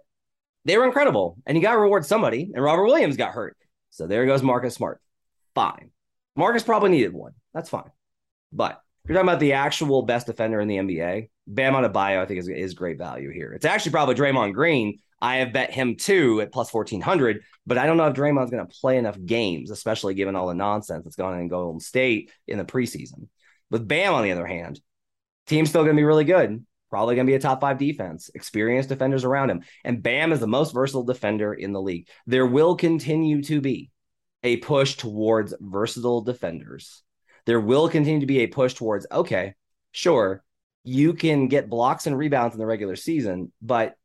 They 0.65 0.77
were 0.77 0.85
incredible. 0.85 1.37
And 1.45 1.57
you 1.57 1.61
got 1.61 1.73
to 1.73 1.79
reward 1.79 2.05
somebody. 2.05 2.51
And 2.53 2.63
Robert 2.63 2.85
Williams 2.85 3.17
got 3.17 3.33
hurt. 3.33 3.55
So 3.91 4.07
there 4.07 4.25
goes 4.25 4.43
Marcus 4.43 4.75
Smart. 4.75 4.99
Fine. 5.53 5.91
Marcus 6.35 6.63
probably 6.63 6.89
needed 6.89 7.13
one. 7.13 7.33
That's 7.53 7.69
fine. 7.69 7.91
But 8.51 8.81
you're 9.07 9.15
talking 9.15 9.29
about 9.29 9.39
the 9.39 9.53
actual 9.53 10.01
best 10.01 10.25
defender 10.25 10.59
in 10.59 10.67
the 10.67 10.77
NBA, 10.77 11.29
Bam 11.47 11.73
Adebayo, 11.73 12.21
I 12.21 12.25
think 12.25 12.39
is, 12.39 12.47
is 12.47 12.73
great 12.73 12.97
value 12.97 13.31
here. 13.31 13.53
It's 13.53 13.65
actually 13.65 13.91
probably 13.91 14.15
Draymond 14.15 14.53
Green. 14.53 14.99
I 15.21 15.37
have 15.37 15.53
bet 15.53 15.71
him 15.71 15.95
too 15.95 16.41
at 16.41 16.51
plus 16.51 16.73
1400, 16.73 17.43
but 17.65 17.77
I 17.77 17.85
don't 17.85 17.97
know 17.97 18.07
if 18.07 18.15
Draymond's 18.15 18.51
going 18.51 18.65
to 18.65 18.75
play 18.81 18.97
enough 18.97 19.17
games, 19.23 19.71
especially 19.71 20.13
given 20.13 20.35
all 20.35 20.47
the 20.47 20.53
nonsense 20.53 21.03
that's 21.03 21.15
going 21.15 21.35
on 21.35 21.41
in 21.41 21.47
Golden 21.47 21.79
State 21.79 22.31
in 22.47 22.57
the 22.57 22.65
preseason. 22.65 23.27
With 23.69 23.87
Bam, 23.87 24.13
on 24.13 24.23
the 24.23 24.31
other 24.31 24.45
hand, 24.45 24.79
team's 25.47 25.69
still 25.69 25.83
going 25.83 25.95
to 25.95 25.99
be 25.99 26.05
really 26.05 26.25
good. 26.25 26.65
Probably 26.89 27.15
going 27.15 27.25
to 27.25 27.31
be 27.31 27.35
a 27.35 27.39
top 27.39 27.61
five 27.61 27.77
defense, 27.77 28.29
experienced 28.33 28.89
defenders 28.89 29.23
around 29.23 29.49
him. 29.49 29.63
And 29.83 30.01
Bam 30.01 30.31
is 30.31 30.39
the 30.39 30.47
most 30.47 30.73
versatile 30.73 31.03
defender 31.03 31.53
in 31.53 31.73
the 31.73 31.81
league. 31.81 32.07
There 32.25 32.45
will 32.45 32.75
continue 32.75 33.41
to 33.43 33.61
be 33.61 33.91
a 34.43 34.57
push 34.57 34.95
towards 34.95 35.53
versatile 35.59 36.21
defenders. 36.21 37.03
There 37.45 37.59
will 37.59 37.89
continue 37.89 38.21
to 38.21 38.25
be 38.25 38.39
a 38.39 38.47
push 38.47 38.73
towards, 38.73 39.05
okay, 39.11 39.53
sure, 39.91 40.43
you 40.83 41.13
can 41.13 41.47
get 41.47 41.69
blocks 41.69 42.07
and 42.07 42.17
rebounds 42.17 42.55
in 42.55 42.59
the 42.59 42.65
regular 42.65 42.95
season, 42.95 43.51
but 43.61 43.95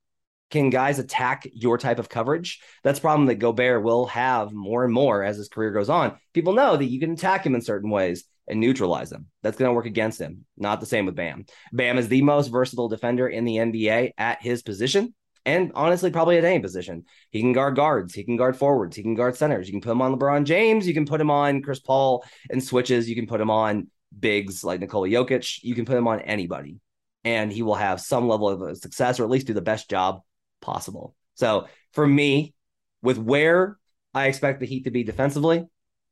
can 0.51 0.71
guys 0.71 0.99
attack 0.99 1.47
your 1.53 1.79
type 1.79 1.99
of 1.99 2.09
coverage? 2.09 2.61
That's 2.83 2.99
a 2.99 3.03
problem 3.03 3.27
that 3.27 3.37
Gobert 3.37 3.83
will 3.83 4.07
have 4.07 4.53
more 4.53 4.85
and 4.85 4.93
more 4.93 5.23
as 5.23 5.37
his 5.37 5.49
career 5.49 5.71
goes 5.71 5.89
on. 5.89 6.17
People 6.35 6.55
know 6.55 6.77
that 6.77 6.85
you 6.85 6.99
can 6.99 7.13
attack 7.13 7.47
him 7.47 7.55
in 7.55 7.61
certain 7.61 7.91
ways 7.91 8.25
and 8.49 8.59
neutralize 8.59 9.13
him. 9.13 9.27
That's 9.43 9.57
going 9.57 9.69
to 9.69 9.75
work 9.75 9.87
against 9.87 10.21
him. 10.21 10.45
Not 10.57 10.81
the 10.81 10.87
same 10.87 11.07
with 11.07 11.15
Bam. 11.15 11.47
Bam 11.73 11.99
is 11.99 12.09
the 12.09 12.23
most 12.23 12.49
versatile 12.49 12.89
defender 12.89 13.29
in 13.29 13.45
the 13.45 13.57
NBA 13.57 14.13
at 14.19 14.43
his 14.43 14.63
position. 14.63 15.15
And 15.47 15.73
honestly, 15.75 16.11
probably 16.11 16.39
at 16.39 16.45
any 16.45 16.61
position. 16.61 17.05
He 17.31 17.41
can 17.41 17.53
guard 17.53 17.77
guards, 17.77 18.15
he 18.15 18.25
can 18.25 18.37
guard 18.37 18.57
forwards, 18.57 18.97
he 18.97 19.03
can 19.03 19.15
guard 19.15 19.37
centers. 19.37 19.67
You 19.67 19.73
can 19.73 19.81
put 19.81 19.93
him 19.93 20.03
on 20.03 20.19
LeBron 20.19 20.45
James, 20.45 20.87
you 20.87 20.95
can 20.95 21.07
put 21.07 21.21
him 21.21 21.31
on 21.31 21.63
Chris 21.63 21.81
Paul 21.81 22.25
and 22.51 22.63
switches, 22.63 23.09
you 23.09 23.15
can 23.15 23.27
put 23.27 23.41
him 23.41 23.51
on 23.51 23.89
bigs 24.19 24.63
like 24.65 24.81
Nikola 24.81 25.09
Jokic, 25.09 25.63
you 25.63 25.75
can 25.75 25.85
put 25.85 25.97
him 25.97 26.09
on 26.09 26.21
anybody. 26.21 26.79
And 27.25 27.53
he 27.53 27.63
will 27.63 27.75
have 27.75 28.01
some 28.01 28.29
level 28.29 28.49
of 28.49 28.77
success 28.79 29.21
or 29.21 29.25
at 29.25 29.31
least 29.31 29.47
do 29.47 29.55
the 29.55 29.61
best 29.61 29.91
job 29.91 30.21
possible. 30.61 31.15
So 31.35 31.67
for 31.93 32.07
me, 32.07 32.55
with 33.03 33.19
where 33.19 33.79
I 34.13 34.27
expect 34.27 34.61
the 34.61 34.67
Heat 34.67 34.85
to 34.85 34.91
be 34.91 35.05
defensively, 35.05 35.67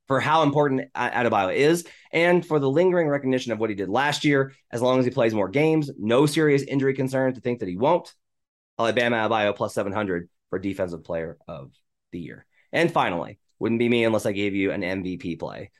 for 0.07 0.21
how 0.21 0.43
important 0.43 0.91
Adebayo 0.95 1.55
is, 1.55 1.87
and 2.13 2.45
for 2.45 2.59
the 2.59 2.69
lingering 2.69 3.09
recognition 3.09 3.53
of 3.53 3.59
what 3.59 3.69
he 3.69 3.77
did 3.77 3.91
last 3.91 4.25
year, 4.25 4.55
as 4.71 4.81
long 4.81 4.99
as 4.99 5.05
he 5.05 5.11
plays 5.11 5.35
more 5.35 5.51
games, 5.51 5.91
no 5.99 6.25
serious 6.25 6.63
injury 6.63 6.95
concerns 6.95 7.35
to 7.35 7.43
think 7.43 7.61
that 7.61 7.69
he 7.69 7.77
won't. 7.77 8.13
Alabama 8.79 9.17
Adebayo 9.17 9.57
plus 9.57 9.75
700 9.75 10.29
for 10.51 10.59
defensive 10.59 11.05
player 11.05 11.39
of 11.47 11.73
the 12.13 12.21
year. 12.21 12.47
And 12.73 12.93
finally, 12.93 13.39
Wouldn't 13.59 13.79
be 13.79 13.89
me 13.89 14.05
unless 14.05 14.27
I 14.27 14.33
gave 14.33 14.55
you 14.55 14.71
an 14.71 14.83
MVP 14.83 15.39
play. 15.39 15.71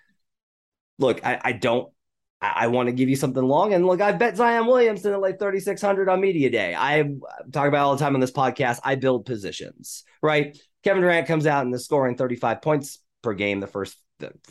Look, 0.99 1.25
I, 1.25 1.41
I 1.43 1.53
don't 1.53 1.93
I, 2.41 2.53
I 2.57 2.67
want 2.69 2.89
to 2.89 2.93
give 2.93 3.09
you 3.09 3.17
something 3.17 3.43
long. 3.43 3.73
And 3.73 3.87
look, 3.87 4.01
I 4.01 4.13
bet 4.13 4.37
Zion 4.37 4.67
Williamson 4.67 5.13
at 5.13 5.21
like 5.21 5.39
3,600 5.39 6.09
on 6.09 6.21
media 6.21 6.51
day. 6.51 6.75
I 6.77 7.05
talk 7.53 7.69
about 7.69 7.87
all 7.87 7.97
the 7.97 8.03
time 8.03 8.15
on 8.15 8.21
this 8.21 8.33
podcast. 8.33 8.81
I 8.85 8.97
build 8.97 9.27
positions, 9.27 10.05
right? 10.23 10.59
Kevin 10.85 11.03
Durant 11.03 11.27
comes 11.27 11.47
out 11.47 11.65
and 11.65 11.75
is 11.75 11.85
scoring 11.85 12.17
35 12.17 12.63
points 12.63 12.99
per 13.23 13.35
game 13.35 13.61
the 13.61 13.67
first 13.67 13.97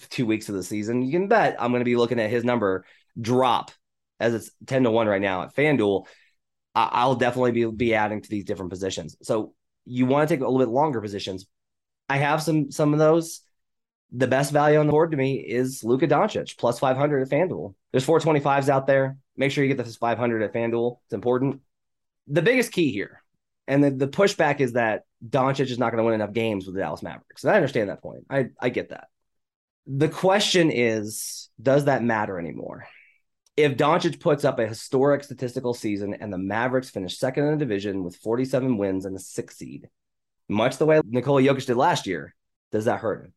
two 0.09 0.25
weeks 0.25 0.49
of 0.49 0.55
the 0.55 0.63
season. 0.63 1.01
You 1.01 1.11
can 1.11 1.27
bet 1.27 1.57
I'm 1.59 1.71
going 1.71 1.81
to 1.81 1.85
be 1.85 1.95
looking 1.95 2.19
at 2.19 2.29
his 2.29 2.43
number 2.43 2.85
drop 3.19 3.71
as 4.19 4.33
it's 4.33 4.51
10 4.65 4.83
to 4.83 4.91
1 4.91 5.07
right 5.07 5.21
now 5.21 5.43
at 5.43 5.55
FanDuel. 5.55 6.05
I'll 6.77 7.15
definitely 7.15 7.51
be, 7.51 7.65
be 7.65 7.95
adding 7.95 8.21
to 8.21 8.29
these 8.29 8.43
different 8.43 8.71
positions. 8.71 9.15
So 9.23 9.53
you 9.85 10.05
want 10.05 10.27
to 10.27 10.35
take 10.35 10.41
a 10.41 10.45
little 10.45 10.59
bit 10.59 10.71
longer 10.71 11.01
positions. 11.01 11.47
I 12.09 12.17
have 12.17 12.41
some 12.41 12.71
some 12.71 12.93
of 12.93 12.99
those 12.99 13.41
the 14.11 14.27
best 14.27 14.53
value 14.53 14.79
on 14.79 14.87
the 14.87 14.91
board 14.91 15.11
to 15.11 15.17
me 15.17 15.35
is 15.35 15.83
Luka 15.83 16.07
Doncic 16.07 16.57
plus 16.57 16.79
500 16.79 17.21
at 17.21 17.29
FanDuel. 17.29 17.73
There's 17.91 18.05
425s 18.05 18.69
out 18.69 18.87
there. 18.87 19.17
Make 19.35 19.51
sure 19.51 19.63
you 19.63 19.73
get 19.73 19.83
this 19.83 19.97
500 19.97 20.43
at 20.43 20.53
FanDuel. 20.53 20.99
It's 21.05 21.13
important. 21.13 21.61
The 22.27 22.41
biggest 22.41 22.71
key 22.71 22.91
here, 22.91 23.21
and 23.67 23.83
the, 23.83 23.91
the 23.91 24.07
pushback 24.07 24.59
is 24.59 24.73
that 24.73 25.03
Doncic 25.27 25.69
is 25.69 25.77
not 25.77 25.91
going 25.91 25.99
to 25.99 26.03
win 26.05 26.13
enough 26.13 26.33
games 26.33 26.65
with 26.65 26.75
the 26.75 26.81
Dallas 26.81 27.03
Mavericks. 27.03 27.43
And 27.43 27.51
I 27.51 27.55
understand 27.55 27.89
that 27.89 28.01
point. 28.01 28.25
I, 28.29 28.47
I 28.61 28.69
get 28.69 28.89
that. 28.89 29.07
The 29.87 30.09
question 30.09 30.71
is, 30.71 31.49
does 31.61 31.85
that 31.85 32.03
matter 32.03 32.39
anymore? 32.39 32.87
If 33.57 33.75
Doncic 33.75 34.19
puts 34.19 34.45
up 34.45 34.59
a 34.59 34.67
historic 34.67 35.23
statistical 35.23 35.73
season 35.73 36.13
and 36.13 36.31
the 36.31 36.37
Mavericks 36.37 36.91
finish 36.91 37.17
second 37.17 37.45
in 37.45 37.51
the 37.51 37.57
division 37.57 38.03
with 38.03 38.15
47 38.17 38.77
wins 38.77 39.05
and 39.05 39.15
a 39.15 39.19
six 39.19 39.57
seed, 39.57 39.89
much 40.47 40.77
the 40.77 40.85
way 40.85 41.01
Nikola 41.03 41.41
Jokic 41.41 41.65
did 41.65 41.75
last 41.75 42.05
year, 42.05 42.35
does 42.71 42.85
that 42.85 42.99
hurt 42.99 43.25
him? 43.25 43.33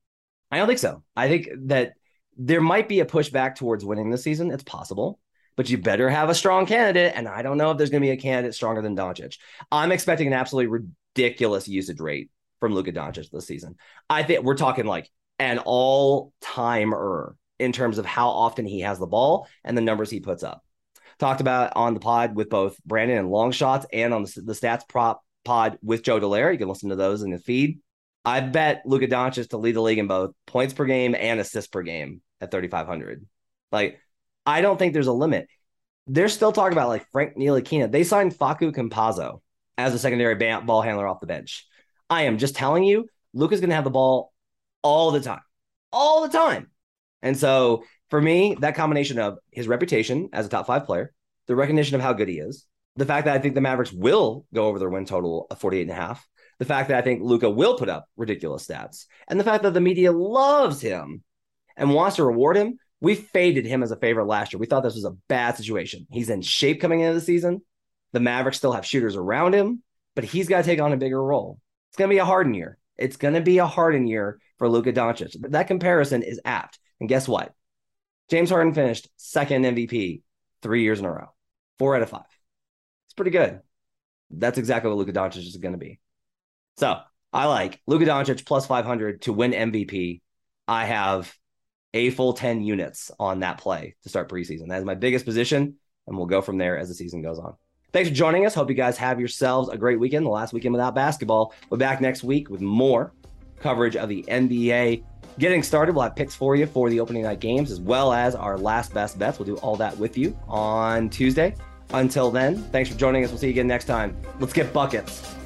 I 0.50 0.59
don't 0.59 0.66
think 0.66 0.78
so. 0.78 1.02
I 1.16 1.28
think 1.28 1.48
that 1.68 1.94
there 2.37 2.61
might 2.61 2.88
be 2.88 3.00
a 3.00 3.06
pushback 3.06 3.54
towards 3.54 3.85
winning 3.85 4.11
this 4.11 4.22
season. 4.22 4.50
It's 4.50 4.62
possible, 4.62 5.18
but 5.56 5.70
you 5.70 5.78
better 5.78 6.11
have 6.11 6.28
a 6.28 6.35
strong 6.35 6.66
candidate. 6.66 7.14
And 7.16 7.26
I 7.26 7.42
don't 7.42 7.59
know 7.59 7.70
if 7.70 7.78
there's 7.78 7.90
going 7.90 8.02
to 8.02 8.06
be 8.06 8.12
a 8.12 8.16
candidate 8.16 8.54
stronger 8.54 8.83
than 8.83 8.96
Doncic. 8.96 9.38
I'm 9.72 9.90
expecting 9.90 10.26
an 10.26 10.33
absolutely 10.35 10.85
ridiculous 11.14 11.66
usage 11.66 12.00
rate 12.00 12.30
from 12.61 12.74
Luka 12.74 12.92
Doncic 12.92 13.30
this 13.30 13.46
season. 13.46 13.76
I 14.09 14.22
think 14.22 14.44
we're 14.44 14.56
talking 14.56 14.85
like 14.85 15.11
an 15.38 15.59
all 15.59 16.33
timer 16.40 17.37
in 17.61 17.73
terms 17.73 17.99
of 17.99 18.07
how 18.07 18.29
often 18.29 18.66
he 18.66 18.81
has 18.81 18.99
the 18.99 19.07
ball 19.07 19.46
and 19.64 19.77
the 19.77 19.83
numbers 19.83 20.11
he 20.11 20.20
puts 20.20 20.42
up. 20.42 20.64
Talked 21.18 21.40
about 21.40 21.73
on 21.77 21.94
the 21.94 22.01
pod 22.01 22.35
with 22.35 22.49
both 22.49 22.83
Brandon 22.85 23.18
and 23.18 23.31
long 23.31 23.53
shots 23.53 23.87
and 23.92 24.14
on 24.14 24.23
the, 24.23 24.42
the 24.42 24.53
stats 24.55 24.88
prop 24.88 25.23
pod 25.44 25.79
with 25.83 26.03
Joe 26.03 26.18
Dellera. 26.18 26.53
You 26.53 26.59
can 26.59 26.68
listen 26.68 26.88
to 26.88 26.96
those 26.96 27.23
in 27.23 27.31
the 27.31 27.38
feed. 27.38 27.81
I 28.25 28.40
bet 28.40 28.83
Luka 28.85 29.07
Doncic 29.07 29.51
to 29.51 29.59
lead 29.59 29.77
the 29.77 29.83
league 29.83 29.99
in 29.99 30.07
both 30.07 30.35
points 30.46 30.75
per 30.75 30.85
game 30.85 31.14
and 31.14 31.40
assists 31.40 31.68
per 31.68 31.83
game 31.83 32.23
at 32.40 32.51
3,500. 32.51 33.27
Like, 33.73 34.01
I 34.46 34.62
don't 34.62 34.79
think 34.79 34.92
there's 34.92 35.07
a 35.07 35.12
limit. 35.12 35.49
They're 36.07 36.29
still 36.29 36.53
talking 36.53 36.73
about 36.73 36.88
like 36.88 37.07
Frank 37.12 37.37
Ntilikina. 37.37 37.90
They 37.90 38.05
signed 38.05 38.35
Facu 38.35 38.73
Campazzo 38.75 39.40
as 39.79 39.94
a 39.94 39.99
secondary 39.99 40.35
ball 40.35 40.83
handler 40.83 41.07
off 41.07 41.20
the 41.20 41.27
bench. 41.27 41.66
I 42.09 42.23
am 42.23 42.38
just 42.38 42.57
telling 42.57 42.85
you, 42.85 43.09
Luka's 43.33 43.61
going 43.61 43.70
to 43.70 43.77
have 43.77 43.85
the 43.85 43.90
ball 43.90 44.33
all 44.83 45.11
the 45.11 45.20
time, 45.20 45.42
all 45.92 46.23
the 46.23 46.37
time. 46.37 46.69
And 47.22 47.37
so 47.37 47.85
for 48.09 48.20
me, 48.20 48.56
that 48.61 48.74
combination 48.74 49.18
of 49.18 49.38
his 49.50 49.68
reputation 49.68 50.28
as 50.33 50.46
a 50.46 50.48
top 50.48 50.66
five 50.66 50.85
player, 50.85 51.12
the 51.46 51.56
recognition 51.56 51.94
of 51.94 52.00
how 52.00 52.12
good 52.12 52.28
he 52.28 52.38
is, 52.38 52.66
the 52.96 53.06
fact 53.06 53.26
that 53.26 53.37
I 53.37 53.38
think 53.38 53.54
the 53.54 53.61
Mavericks 53.61 53.92
will 53.92 54.46
go 54.52 54.66
over 54.66 54.78
their 54.78 54.90
win 54.90 55.04
total 55.04 55.46
of 55.50 55.59
48 55.59 55.83
and 55.83 55.90
a 55.90 55.94
half, 55.94 56.26
the 56.59 56.64
fact 56.64 56.88
that 56.88 56.98
I 56.98 57.02
think 57.02 57.22
Luka 57.22 57.48
will 57.48 57.76
put 57.76 57.88
up 57.88 58.06
ridiculous 58.16 58.66
stats, 58.66 59.06
and 59.28 59.38
the 59.38 59.44
fact 59.44 59.62
that 59.62 59.74
the 59.74 59.80
media 59.80 60.12
loves 60.12 60.80
him 60.80 61.22
and 61.76 61.94
wants 61.94 62.16
to 62.16 62.24
reward 62.24 62.56
him. 62.56 62.78
We 63.00 63.14
faded 63.14 63.64
him 63.64 63.83
as 63.83 63.90
a 63.90 63.96
favorite 63.96 64.26
last 64.26 64.52
year. 64.52 64.61
We 64.61 64.66
thought 64.66 64.83
this 64.83 64.94
was 64.94 65.06
a 65.06 65.16
bad 65.28 65.56
situation. 65.56 66.06
He's 66.11 66.28
in 66.28 66.42
shape 66.42 66.83
coming 66.83 67.00
into 67.00 67.14
the 67.14 67.20
season. 67.22 67.62
The 68.12 68.20
Mavericks 68.20 68.59
still 68.59 68.72
have 68.72 68.85
shooters 68.85 69.16
around 69.16 69.54
him, 69.54 69.83
but 70.14 70.24
he's 70.24 70.48
got 70.48 70.59
to 70.59 70.62
take 70.64 70.80
on 70.80 70.92
a 70.92 70.98
bigger 70.98 71.22
role. 71.22 71.59
It's 71.88 71.96
going 71.96 72.11
to 72.11 72.14
be 72.14 72.18
a 72.18 72.26
Harden 72.26 72.52
year. 72.52 72.76
It's 72.98 73.16
going 73.16 73.35
to 73.35 73.40
be 73.40 73.56
a 73.56 73.66
Harden 73.66 74.06
year 74.06 74.38
for 74.59 74.68
Luka 74.68 74.92
Doncic. 74.92 75.35
That 75.50 75.68
comparison 75.68 76.22
is 76.22 76.40
apt. 76.44 76.78
And 77.01 77.09
guess 77.09 77.27
what? 77.27 77.53
James 78.29 78.51
Harden 78.51 78.75
finished 78.75 79.09
second 79.17 79.65
MVP 79.65 80.23
three 80.63 80.83
years 80.83 81.01
in 81.01 81.05
a 81.05 81.11
row, 81.11 81.33
four 81.79 81.97
out 81.97 82.03
of 82.03 82.11
five. 82.11 82.23
It's 83.07 83.15
pretty 83.15 83.33
good. 83.33 83.61
That's 84.31 84.59
exactly 84.59 84.89
what 84.89 84.99
Luka 84.99 85.13
Doncic 85.13 85.39
is 85.39 85.57
going 85.57 85.73
to 85.73 85.79
be. 85.79 85.99
So 86.77 87.01
I 87.33 87.47
like 87.47 87.81
Luka 87.87 88.05
Doncic 88.05 88.45
plus 88.45 88.67
500 88.67 89.23
to 89.23 89.33
win 89.33 89.53
MVP. 89.53 90.21
I 90.69 90.85
have 90.85 91.35
a 91.93 92.11
full 92.11 92.35
10 92.35 92.63
units 92.63 93.11
on 93.19 93.41
that 93.41 93.59
play 93.59 93.97
to 94.05 94.09
start 94.09 94.29
preseason. 94.29 94.69
That 94.69 94.79
is 94.79 94.85
my 94.85 94.95
biggest 94.95 95.25
position, 95.25 95.77
and 96.07 96.17
we'll 96.17 96.27
go 96.27 96.41
from 96.41 96.59
there 96.59 96.79
as 96.79 96.89
the 96.89 96.95
season 96.95 97.23
goes 97.23 97.39
on. 97.41 97.55
Thanks 97.93 98.09
for 98.09 98.15
joining 98.15 98.47
us. 98.47 98.55
Hope 98.55 98.69
you 98.69 98.77
guys 98.77 98.97
have 98.99 99.19
yourselves 99.19 99.69
a 99.69 99.77
great 99.77 99.99
weekend, 99.99 100.25
the 100.25 100.31
last 100.31 100.53
weekend 100.53 100.73
without 100.73 100.95
basketball. 100.95 101.53
We're 101.71 101.79
back 101.79 102.01
next 102.01 102.23
week 102.23 102.49
with 102.49 102.61
more 102.61 103.13
coverage 103.61 103.96
of 103.96 104.09
the 104.09 104.25
NBA. 104.29 105.05
Getting 105.38 105.62
started, 105.62 105.94
we'll 105.94 106.05
have 106.05 106.16
picks 106.16 106.35
for 106.35 106.57
you 106.57 106.66
for 106.66 106.90
the 106.90 107.01
opening 107.01 107.23
night 107.23 107.40
games 107.40 107.70
as 107.70 107.81
well 107.81 108.12
as 108.12 108.35
our 108.35 108.59
last 108.59 108.92
best 108.92 109.18
bets. 109.18 109.38
We'll 109.38 109.46
do 109.46 109.57
all 109.57 109.77
that 109.77 109.96
with 109.96 110.18
you 110.18 110.37
on 110.49 111.09
Tuesday. 111.09 111.55
Until 111.92 112.31
then, 112.31 112.57
thanks 112.64 112.90
for 112.90 112.96
joining 112.96 113.25
us. 113.25 113.31
We'll 113.31 113.38
see 113.38 113.46
you 113.46 113.53
again 113.53 113.66
next 113.66 113.87
time. 113.87 114.16
Let's 114.38 114.53
get 114.53 114.73
buckets. 114.73 115.39